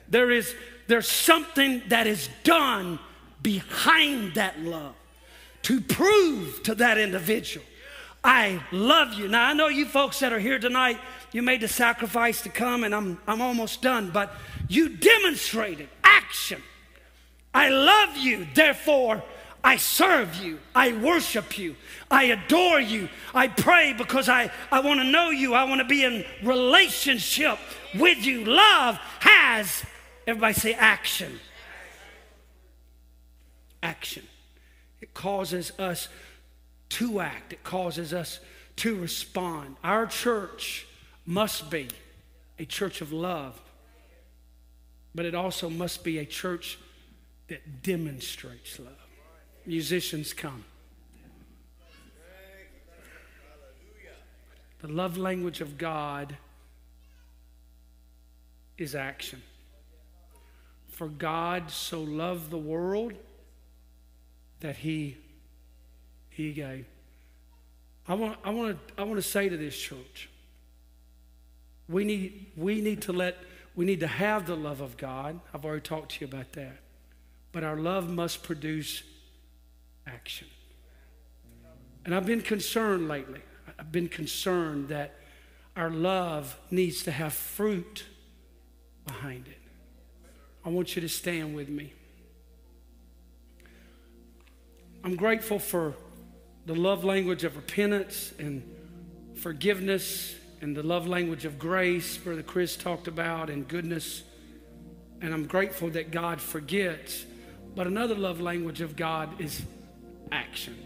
There 0.10 0.32
is 0.32 0.54
there's 0.88 1.08
something 1.08 1.82
that 1.90 2.08
is 2.08 2.30
done 2.44 3.00
behind 3.42 4.36
that 4.36 4.60
love 4.60 4.96
to 5.64 5.82
prove 5.82 6.64
to 6.64 6.76
that 6.76 6.98
individual, 6.98 7.66
I 8.28 8.62
love 8.74 9.14
you. 9.14 9.30
Now, 9.30 9.48
I 9.48 9.54
know 9.54 9.70
you 9.70 9.86
folks 9.86 10.20
that 10.20 10.34
are 10.34 10.40
here 10.40 10.60
tonight, 10.60 11.00
you 11.32 11.42
made 11.42 11.62
the 11.62 11.70
sacrifice 11.70 12.42
to 12.42 12.50
come, 12.50 12.84
and 12.84 12.94
I'm, 12.94 13.22
I'm 13.26 13.42
almost 13.42 13.82
done, 13.82 14.12
but 14.12 14.34
you 14.68 14.90
demonstrated 14.90 15.88
action. 16.04 16.62
I 17.54 17.70
love 17.70 18.18
you, 18.18 18.46
therefore, 18.54 19.24
I 19.64 19.78
serve 19.78 20.36
you. 20.44 20.60
I 20.76 20.92
worship 20.92 21.58
you. 21.58 21.78
I 22.12 22.26
adore 22.26 22.82
you. 22.82 23.08
I 23.34 23.48
pray 23.48 23.94
because 23.98 24.28
I, 24.28 24.52
I 24.74 24.82
want 24.82 25.00
to 25.00 25.06
know 25.06 25.30
you. 25.30 25.54
I 25.54 25.64
want 25.64 25.80
to 25.80 25.88
be 25.88 26.04
in 26.04 26.26
relationship 26.44 27.58
with 27.98 28.26
you. 28.26 28.44
Love 28.44 28.98
has, 29.22 29.86
everybody 30.28 30.54
say 30.54 30.74
action. 30.74 31.40
Action. 33.82 34.24
It 35.00 35.14
causes 35.14 35.72
us 35.80 36.10
to 36.90 37.20
act, 37.20 37.54
it 37.54 37.64
causes 37.64 38.14
us 38.14 38.40
to 38.78 38.96
respond. 38.96 39.76
Our 39.84 40.06
church 40.06 40.88
must 41.26 41.70
be 41.70 41.90
a 42.60 42.66
church 42.66 43.02
of 43.02 43.12
love, 43.12 43.60
but 45.14 45.26
it 45.26 45.36
also 45.36 45.70
must 45.70 46.04
be 46.04 46.20
a 46.20 46.26
church 46.26 46.80
that 47.48 47.84
demonstrates 47.84 48.80
love. 48.80 48.94
Musicians 49.66 50.34
come. 50.34 50.64
The 54.80 54.88
love 54.88 55.18
language 55.18 55.60
of 55.60 55.78
God 55.78 56.38
is 58.78 58.94
action. 58.94 59.42
For 60.88 61.08
God 61.08 61.72
so 61.72 62.02
loved 62.02 62.52
the 62.52 62.58
world 62.58 63.14
that 64.60 64.78
he 64.78 65.18
gave. 66.38 66.86
I 68.08 68.14
want, 68.14 68.38
I 68.44 68.52
want, 68.52 68.88
to, 68.88 69.02
I 69.02 69.04
want 69.04 69.18
to 69.18 69.28
say 69.28 69.50
to 69.50 69.58
this 69.58 69.78
church, 69.78 70.30
we 71.90 72.06
need, 72.06 72.48
we 72.56 72.82
need 72.82 73.02
to 73.04 73.14
let, 73.14 73.38
we 73.76 73.86
need 73.86 74.00
to 74.00 74.08
have 74.08 74.46
the 74.46 74.56
love 74.56 74.82
of 74.82 74.98
God. 74.98 75.40
I've 75.54 75.66
already 75.66 75.82
talked 75.82 76.14
to 76.14 76.22
you 76.22 76.28
about 76.28 76.54
that. 76.54 76.78
But 77.52 77.64
our 77.64 77.78
love 77.78 78.10
must 78.10 78.44
produce 78.44 79.04
action. 80.06 80.48
And 82.06 82.16
I've 82.16 82.26
been 82.26 82.42
concerned 82.42 83.08
lately. 83.08 83.42
I've 83.80 83.92
been 83.92 84.08
concerned 84.08 84.90
that 84.90 85.16
our 85.76 85.90
love 85.90 86.58
needs 86.72 87.04
to 87.04 87.12
have 87.12 87.34
fruit 87.34 88.06
behind 89.06 89.48
it. 89.48 89.58
I 90.66 90.70
want 90.70 90.96
you 90.96 91.02
to 91.02 91.10
stand 91.10 91.56
with 91.56 91.70
me. 91.70 91.94
I'm 95.04 95.16
grateful 95.16 95.60
for 95.60 95.94
the 96.68 96.76
love 96.76 97.06
language 97.06 97.46
of 97.46 97.56
repentance 97.56 98.34
and 98.40 98.62
forgiveness 99.36 100.36
and 100.60 100.76
the 100.76 100.84
love 100.84 101.08
language 101.08 101.46
of 101.46 101.58
grace, 101.58 102.18
Brother 102.18 102.44
Chris 102.44 102.76
talked 102.76 103.08
about, 103.08 103.50
and 103.50 103.66
goodness. 103.66 104.24
And 105.22 105.34
I'm 105.34 105.46
grateful 105.46 105.90
that 105.92 106.12
God 106.12 106.42
forgets. 106.42 107.26
But 107.74 107.88
another 107.88 108.16
love 108.16 108.42
language 108.42 108.82
of 108.82 108.98
God 108.98 109.40
is 109.40 109.62
action. 110.30 110.78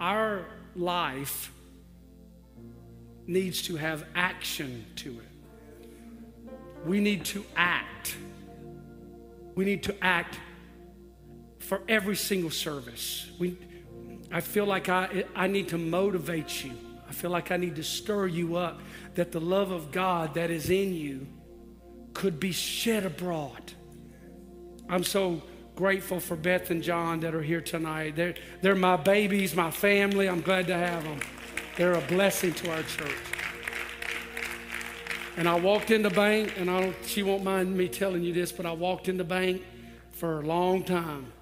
Our 0.00 0.46
life 0.74 1.52
needs 3.26 3.60
to 3.62 3.76
have 3.76 4.06
action 4.14 4.86
to 4.96 5.10
it. 5.10 5.90
We 6.86 7.00
need 7.00 7.26
to 7.26 7.44
act. 7.56 8.16
We 9.54 9.66
need 9.66 9.82
to 9.82 9.94
act 10.02 10.38
for 11.58 11.82
every 11.88 12.16
single 12.16 12.50
service. 12.50 13.30
We, 13.38 13.58
I 14.30 14.40
feel 14.40 14.66
like 14.66 14.88
I, 14.88 15.24
I 15.34 15.46
need 15.46 15.68
to 15.68 15.78
motivate 15.78 16.64
you. 16.64 16.72
I 17.08 17.12
feel 17.12 17.30
like 17.30 17.50
I 17.50 17.56
need 17.56 17.76
to 17.76 17.82
stir 17.82 18.26
you 18.26 18.56
up 18.56 18.80
that 19.14 19.32
the 19.32 19.40
love 19.40 19.70
of 19.70 19.90
God 19.90 20.34
that 20.34 20.50
is 20.50 20.68
in 20.68 20.94
you 20.94 21.26
could 22.12 22.38
be 22.38 22.52
shed 22.52 23.06
abroad. 23.06 23.72
I'm 24.88 25.04
so 25.04 25.42
grateful 25.76 26.20
for 26.20 26.36
Beth 26.36 26.70
and 26.70 26.82
John 26.82 27.20
that 27.20 27.34
are 27.34 27.42
here 27.42 27.60
tonight. 27.60 28.16
They're, 28.16 28.34
they're 28.60 28.74
my 28.74 28.96
babies, 28.96 29.54
my 29.54 29.70
family. 29.70 30.28
I'm 30.28 30.42
glad 30.42 30.66
to 30.66 30.74
have 30.74 31.04
them. 31.04 31.20
They're 31.76 31.94
a 31.94 32.00
blessing 32.02 32.52
to 32.54 32.72
our 32.72 32.82
church. 32.82 33.14
And 35.36 35.48
I 35.48 35.54
walked 35.54 35.92
in 35.92 36.02
the 36.02 36.10
bank, 36.10 36.54
and 36.58 36.68
I 36.68 36.80
don't, 36.80 36.96
she 37.06 37.22
won't 37.22 37.44
mind 37.44 37.76
me 37.76 37.88
telling 37.88 38.24
you 38.24 38.32
this, 38.32 38.50
but 38.50 38.66
I 38.66 38.72
walked 38.72 39.08
in 39.08 39.16
the 39.16 39.24
bank 39.24 39.62
for 40.10 40.40
a 40.40 40.42
long 40.42 40.82
time 40.82 41.32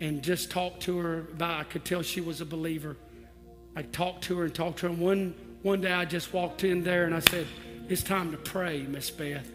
and 0.00 0.22
just 0.22 0.50
talked 0.50 0.82
to 0.82 0.98
her 0.98 1.18
about 1.32 1.60
I 1.60 1.64
could 1.64 1.84
tell 1.84 2.02
she 2.02 2.20
was 2.20 2.40
a 2.40 2.46
believer. 2.46 2.96
I 3.76 3.82
talked 3.82 4.24
to 4.24 4.38
her 4.38 4.44
and 4.44 4.54
talked 4.54 4.80
to 4.80 4.86
her. 4.86 4.92
And 4.92 5.00
one, 5.00 5.34
one 5.62 5.80
day 5.80 5.92
I 5.92 6.04
just 6.04 6.32
walked 6.32 6.64
in 6.64 6.82
there 6.82 7.04
and 7.04 7.14
I 7.14 7.20
said, 7.20 7.46
It's 7.88 8.02
time 8.02 8.30
to 8.32 8.36
pray, 8.36 8.82
Miss 8.82 9.10
Beth. 9.10 9.50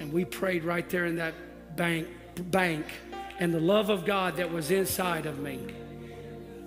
And 0.00 0.12
we 0.12 0.24
prayed 0.24 0.64
right 0.64 0.88
there 0.88 1.06
in 1.06 1.16
that 1.16 1.34
bank 1.76 2.08
bank. 2.50 2.86
And 3.38 3.52
the 3.52 3.60
love 3.60 3.90
of 3.90 4.04
God 4.04 4.36
that 4.36 4.52
was 4.52 4.70
inside 4.70 5.26
of 5.26 5.38
me 5.38 5.60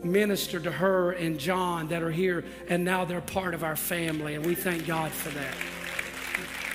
ministered 0.04 0.64
to 0.64 0.72
her 0.72 1.12
and 1.12 1.40
John 1.40 1.88
that 1.90 2.04
are 2.04 2.12
here, 2.12 2.46
and 2.70 2.84
now 2.84 3.06
they're 3.06 3.22
part 3.22 3.54
of 3.54 3.64
our 3.64 3.76
family, 3.76 4.36
and 4.36 4.46
we 4.46 4.56
thank 4.56 4.86
God 4.86 5.12
for 5.12 5.30
that. 5.30 5.56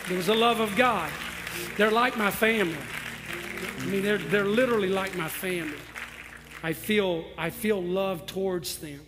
There 0.09 0.17
was 0.17 0.29
a 0.29 0.35
love 0.35 0.61
of 0.61 0.75
God. 0.77 1.11
They're 1.77 1.91
like 1.91 2.17
my 2.17 2.31
family. 2.31 2.77
I 3.79 3.85
mean, 3.87 4.03
they're, 4.03 4.19
they're 4.19 4.45
literally 4.45 4.89
like 4.89 5.17
my 5.17 5.29
family. 5.29 5.77
I 6.63 6.73
feel, 6.73 7.25
I 7.37 7.51
feel 7.51 7.83
love 7.83 8.27
towards 8.27 8.79
them. 8.79 9.01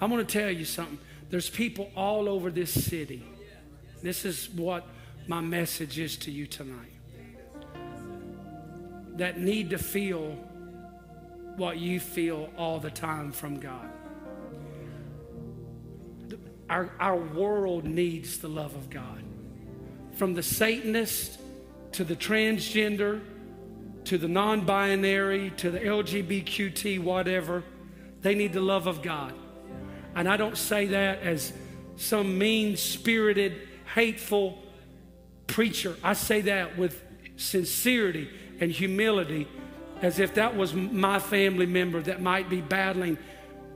I'm 0.00 0.10
going 0.10 0.24
to 0.24 0.32
tell 0.32 0.50
you 0.50 0.64
something. 0.64 0.98
There's 1.28 1.50
people 1.50 1.90
all 1.96 2.28
over 2.28 2.50
this 2.50 2.72
city. 2.72 3.24
This 4.02 4.24
is 4.24 4.48
what 4.50 4.86
my 5.26 5.40
message 5.40 5.98
is 5.98 6.16
to 6.18 6.30
you 6.30 6.46
tonight 6.46 6.90
that 9.16 9.38
need 9.38 9.70
to 9.70 9.78
feel 9.78 10.30
what 11.56 11.76
you 11.76 12.00
feel 12.00 12.48
all 12.56 12.78
the 12.78 12.90
time 12.90 13.32
from 13.32 13.60
God. 13.60 13.90
Our, 16.70 16.90
our 16.98 17.16
world 17.16 17.84
needs 17.84 18.38
the 18.38 18.48
love 18.48 18.74
of 18.74 18.88
God. 18.88 19.22
From 20.14 20.32
the 20.32 20.42
Satanist 20.42 21.38
to 21.92 22.04
the 22.04 22.16
transgender 22.16 23.20
to 24.10 24.18
the 24.18 24.26
non 24.26 24.62
binary, 24.62 25.50
to 25.50 25.70
the 25.70 25.78
LGBTQT, 25.78 27.00
whatever, 27.00 27.62
they 28.22 28.34
need 28.34 28.52
the 28.52 28.60
love 28.60 28.88
of 28.88 29.02
God. 29.02 29.32
And 30.16 30.28
I 30.28 30.36
don't 30.36 30.58
say 30.58 30.86
that 30.86 31.22
as 31.22 31.52
some 31.94 32.36
mean 32.36 32.76
spirited, 32.76 33.68
hateful 33.94 34.58
preacher. 35.46 35.96
I 36.02 36.14
say 36.14 36.40
that 36.40 36.76
with 36.76 37.00
sincerity 37.36 38.28
and 38.58 38.72
humility, 38.72 39.46
as 40.02 40.18
if 40.18 40.34
that 40.34 40.56
was 40.56 40.74
my 40.74 41.20
family 41.20 41.66
member 41.66 42.02
that 42.02 42.20
might 42.20 42.50
be 42.50 42.60
battling 42.60 43.16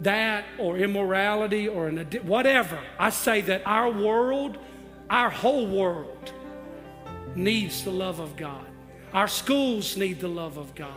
that 0.00 0.44
or 0.58 0.76
immorality 0.76 1.68
or 1.68 1.86
an 1.86 1.98
whatever. 2.24 2.80
I 2.98 3.10
say 3.10 3.40
that 3.42 3.62
our 3.66 3.88
world, 3.88 4.58
our 5.08 5.30
whole 5.30 5.68
world, 5.68 6.32
needs 7.36 7.84
the 7.84 7.92
love 7.92 8.18
of 8.18 8.34
God. 8.34 8.66
Our 9.14 9.28
schools 9.28 9.96
need 9.96 10.18
the 10.18 10.28
love 10.28 10.58
of 10.58 10.74
God. 10.74 10.92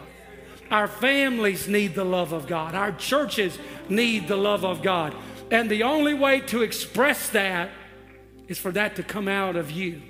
Our 0.71 0.87
families 0.87 1.67
need 1.67 1.93
the 1.93 2.03
love 2.03 2.33
of 2.33 2.47
God. 2.47 2.75
Our 2.75 2.91
churches 2.91 3.57
need 3.87 4.27
the 4.27 4.35
love 4.35 4.65
of 4.65 4.81
God. 4.81 5.15
And 5.51 5.69
the 5.69 5.83
only 5.83 6.15
way 6.15 6.41
to 6.41 6.63
express 6.63 7.29
that 7.29 7.69
is 8.47 8.57
for 8.57 8.71
that 8.71 8.95
to 8.95 9.03
come 9.03 9.27
out 9.27 9.55
of 9.55 9.71
you 9.71 10.01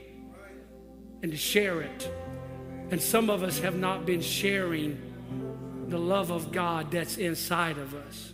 and 1.21 1.31
to 1.31 1.37
share 1.37 1.81
it. 1.81 2.11
And 2.89 3.01
some 3.01 3.29
of 3.29 3.43
us 3.43 3.59
have 3.59 3.75
not 3.75 4.05
been 4.05 4.21
sharing 4.21 4.99
the 5.89 5.99
love 5.99 6.31
of 6.31 6.51
God 6.51 6.91
that's 6.91 7.17
inside 7.17 7.77
of 7.77 7.93
us. 7.93 8.33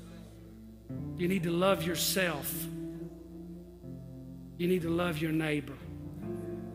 You 1.17 1.27
need 1.27 1.43
to 1.43 1.51
love 1.51 1.83
yourself. 1.83 2.53
You 4.57 4.67
need 4.67 4.83
to 4.83 4.89
love 4.89 5.17
your 5.17 5.31
neighbor. 5.31 5.77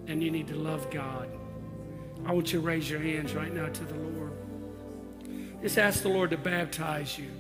And 0.09 0.22
you 0.22 0.31
need 0.31 0.49
to 0.49 0.57
love 0.57 0.91
God. 0.91 1.38
I 2.27 2.33
want 2.33 2.53
you 2.53 2.61
to 2.61 2.66
raise 2.66 2.89
your 2.89 3.01
hands 3.01 3.35
right 3.35 3.53
now 3.53 3.66
to 3.66 3.85
the 3.85 3.95
Lord. 3.95 4.33
Just 5.62 5.79
ask 5.79 6.03
the 6.03 6.09
Lord 6.09 6.31
to 6.31 6.37
baptize 6.37 7.19
you. 7.19 7.31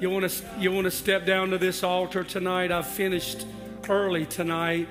You 0.00 0.08
want 0.08 0.30
to 0.30 0.44
you 0.58 0.72
want 0.72 0.86
to 0.86 0.90
step 0.90 1.26
down 1.26 1.50
to 1.50 1.58
this 1.58 1.82
altar 1.82 2.24
tonight? 2.24 2.72
I've 2.72 2.86
finished 2.86 3.46
early 3.88 4.24
tonight. 4.24 4.88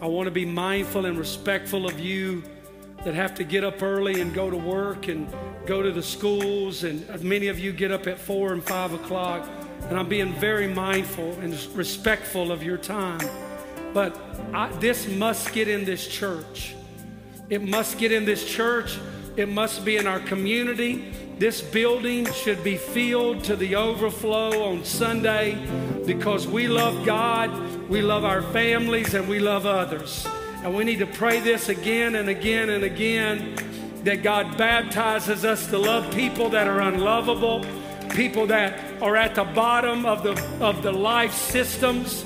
I 0.00 0.06
want 0.06 0.28
to 0.28 0.30
be 0.30 0.46
mindful 0.46 1.04
and 1.04 1.18
respectful 1.18 1.84
of 1.84 2.00
you 2.00 2.42
that 3.04 3.14
have 3.14 3.34
to 3.34 3.44
get 3.44 3.64
up 3.64 3.82
early 3.82 4.22
and 4.22 4.32
go 4.32 4.50
to 4.50 4.56
work 4.56 5.08
and 5.08 5.28
go 5.66 5.82
to 5.82 5.92
the 5.92 6.02
schools. 6.02 6.84
And 6.84 7.22
many 7.22 7.48
of 7.48 7.58
you 7.58 7.72
get 7.72 7.90
up 7.90 8.06
at 8.06 8.18
four 8.18 8.52
and 8.54 8.64
five 8.64 8.94
o'clock. 8.94 9.46
And 9.88 9.98
I'm 9.98 10.08
being 10.08 10.32
very 10.34 10.68
mindful 10.68 11.32
and 11.40 11.54
respectful 11.74 12.52
of 12.52 12.62
your 12.62 12.78
time. 12.78 13.20
But 13.92 14.18
I, 14.52 14.70
this 14.78 15.08
must 15.08 15.52
get 15.52 15.68
in 15.68 15.84
this 15.84 16.06
church. 16.06 16.74
It 17.48 17.62
must 17.62 17.98
get 17.98 18.12
in 18.12 18.24
this 18.24 18.44
church. 18.44 18.98
It 19.36 19.48
must 19.48 19.84
be 19.84 19.96
in 19.96 20.06
our 20.06 20.20
community. 20.20 21.12
This 21.38 21.60
building 21.62 22.30
should 22.32 22.62
be 22.62 22.76
filled 22.76 23.44
to 23.44 23.56
the 23.56 23.74
overflow 23.74 24.70
on 24.70 24.84
Sunday 24.84 25.58
because 26.04 26.46
we 26.46 26.68
love 26.68 27.04
God, 27.06 27.88
we 27.88 28.02
love 28.02 28.24
our 28.24 28.42
families, 28.42 29.14
and 29.14 29.28
we 29.28 29.38
love 29.38 29.64
others. 29.66 30.26
And 30.62 30.76
we 30.76 30.84
need 30.84 30.98
to 30.98 31.06
pray 31.06 31.40
this 31.40 31.70
again 31.70 32.16
and 32.16 32.28
again 32.28 32.68
and 32.68 32.84
again 32.84 33.54
that 34.04 34.22
God 34.22 34.58
baptizes 34.58 35.44
us 35.44 35.66
to 35.68 35.78
love 35.78 36.12
people 36.14 36.50
that 36.50 36.66
are 36.66 36.80
unlovable, 36.80 37.64
people 38.10 38.46
that 38.48 39.00
are 39.02 39.16
at 39.16 39.34
the 39.34 39.44
bottom 39.44 40.04
of 40.04 40.22
the, 40.22 40.32
of 40.60 40.82
the 40.82 40.92
life 40.92 41.32
systems, 41.32 42.24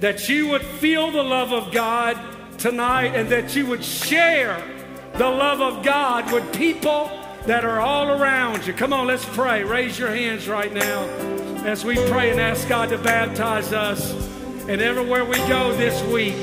that 0.00 0.28
you 0.28 0.48
would 0.48 0.62
feel 0.62 1.10
the 1.10 1.22
love 1.22 1.52
of 1.52 1.72
God 1.72 2.18
tonight 2.58 3.14
and 3.14 3.28
that 3.30 3.54
you 3.56 3.66
would 3.66 3.84
share 3.84 4.62
the 5.14 5.28
love 5.28 5.60
of 5.60 5.84
God 5.84 6.30
with 6.32 6.54
people 6.54 7.10
that 7.46 7.64
are 7.64 7.80
all 7.80 8.08
around 8.08 8.66
you. 8.66 8.72
Come 8.72 8.92
on, 8.92 9.06
let's 9.06 9.24
pray. 9.24 9.64
Raise 9.64 9.98
your 9.98 10.14
hands 10.14 10.48
right 10.48 10.72
now 10.72 11.04
as 11.64 11.84
we 11.84 11.94
pray 12.08 12.30
and 12.30 12.40
ask 12.40 12.68
God 12.68 12.90
to 12.90 12.98
baptize 12.98 13.72
us. 13.72 14.12
And 14.68 14.80
everywhere 14.80 15.24
we 15.24 15.36
go 15.48 15.74
this 15.76 16.02
week, 16.12 16.34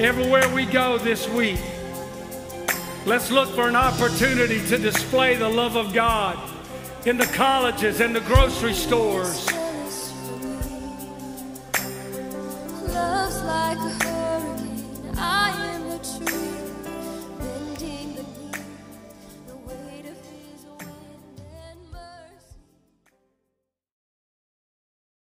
everywhere 0.00 0.48
we 0.54 0.66
go 0.66 0.98
this 0.98 1.28
week, 1.30 1.58
let's 3.06 3.30
look 3.30 3.48
for 3.54 3.68
an 3.68 3.76
opportunity 3.76 4.64
to 4.66 4.78
display 4.78 5.36
the 5.36 5.48
love 5.48 5.76
of 5.76 5.92
God 5.92 6.38
in 7.06 7.16
the 7.16 7.26
colleges 7.26 8.00
and 8.00 8.14
the 8.14 8.20
grocery 8.20 8.74
stores. 8.74 9.48
Like 13.28 13.76
a 13.78 14.04
hurricane. 14.04 15.14
I 15.18 15.50
am 15.74 15.88
the 15.90 15.98
tree. 15.98 16.47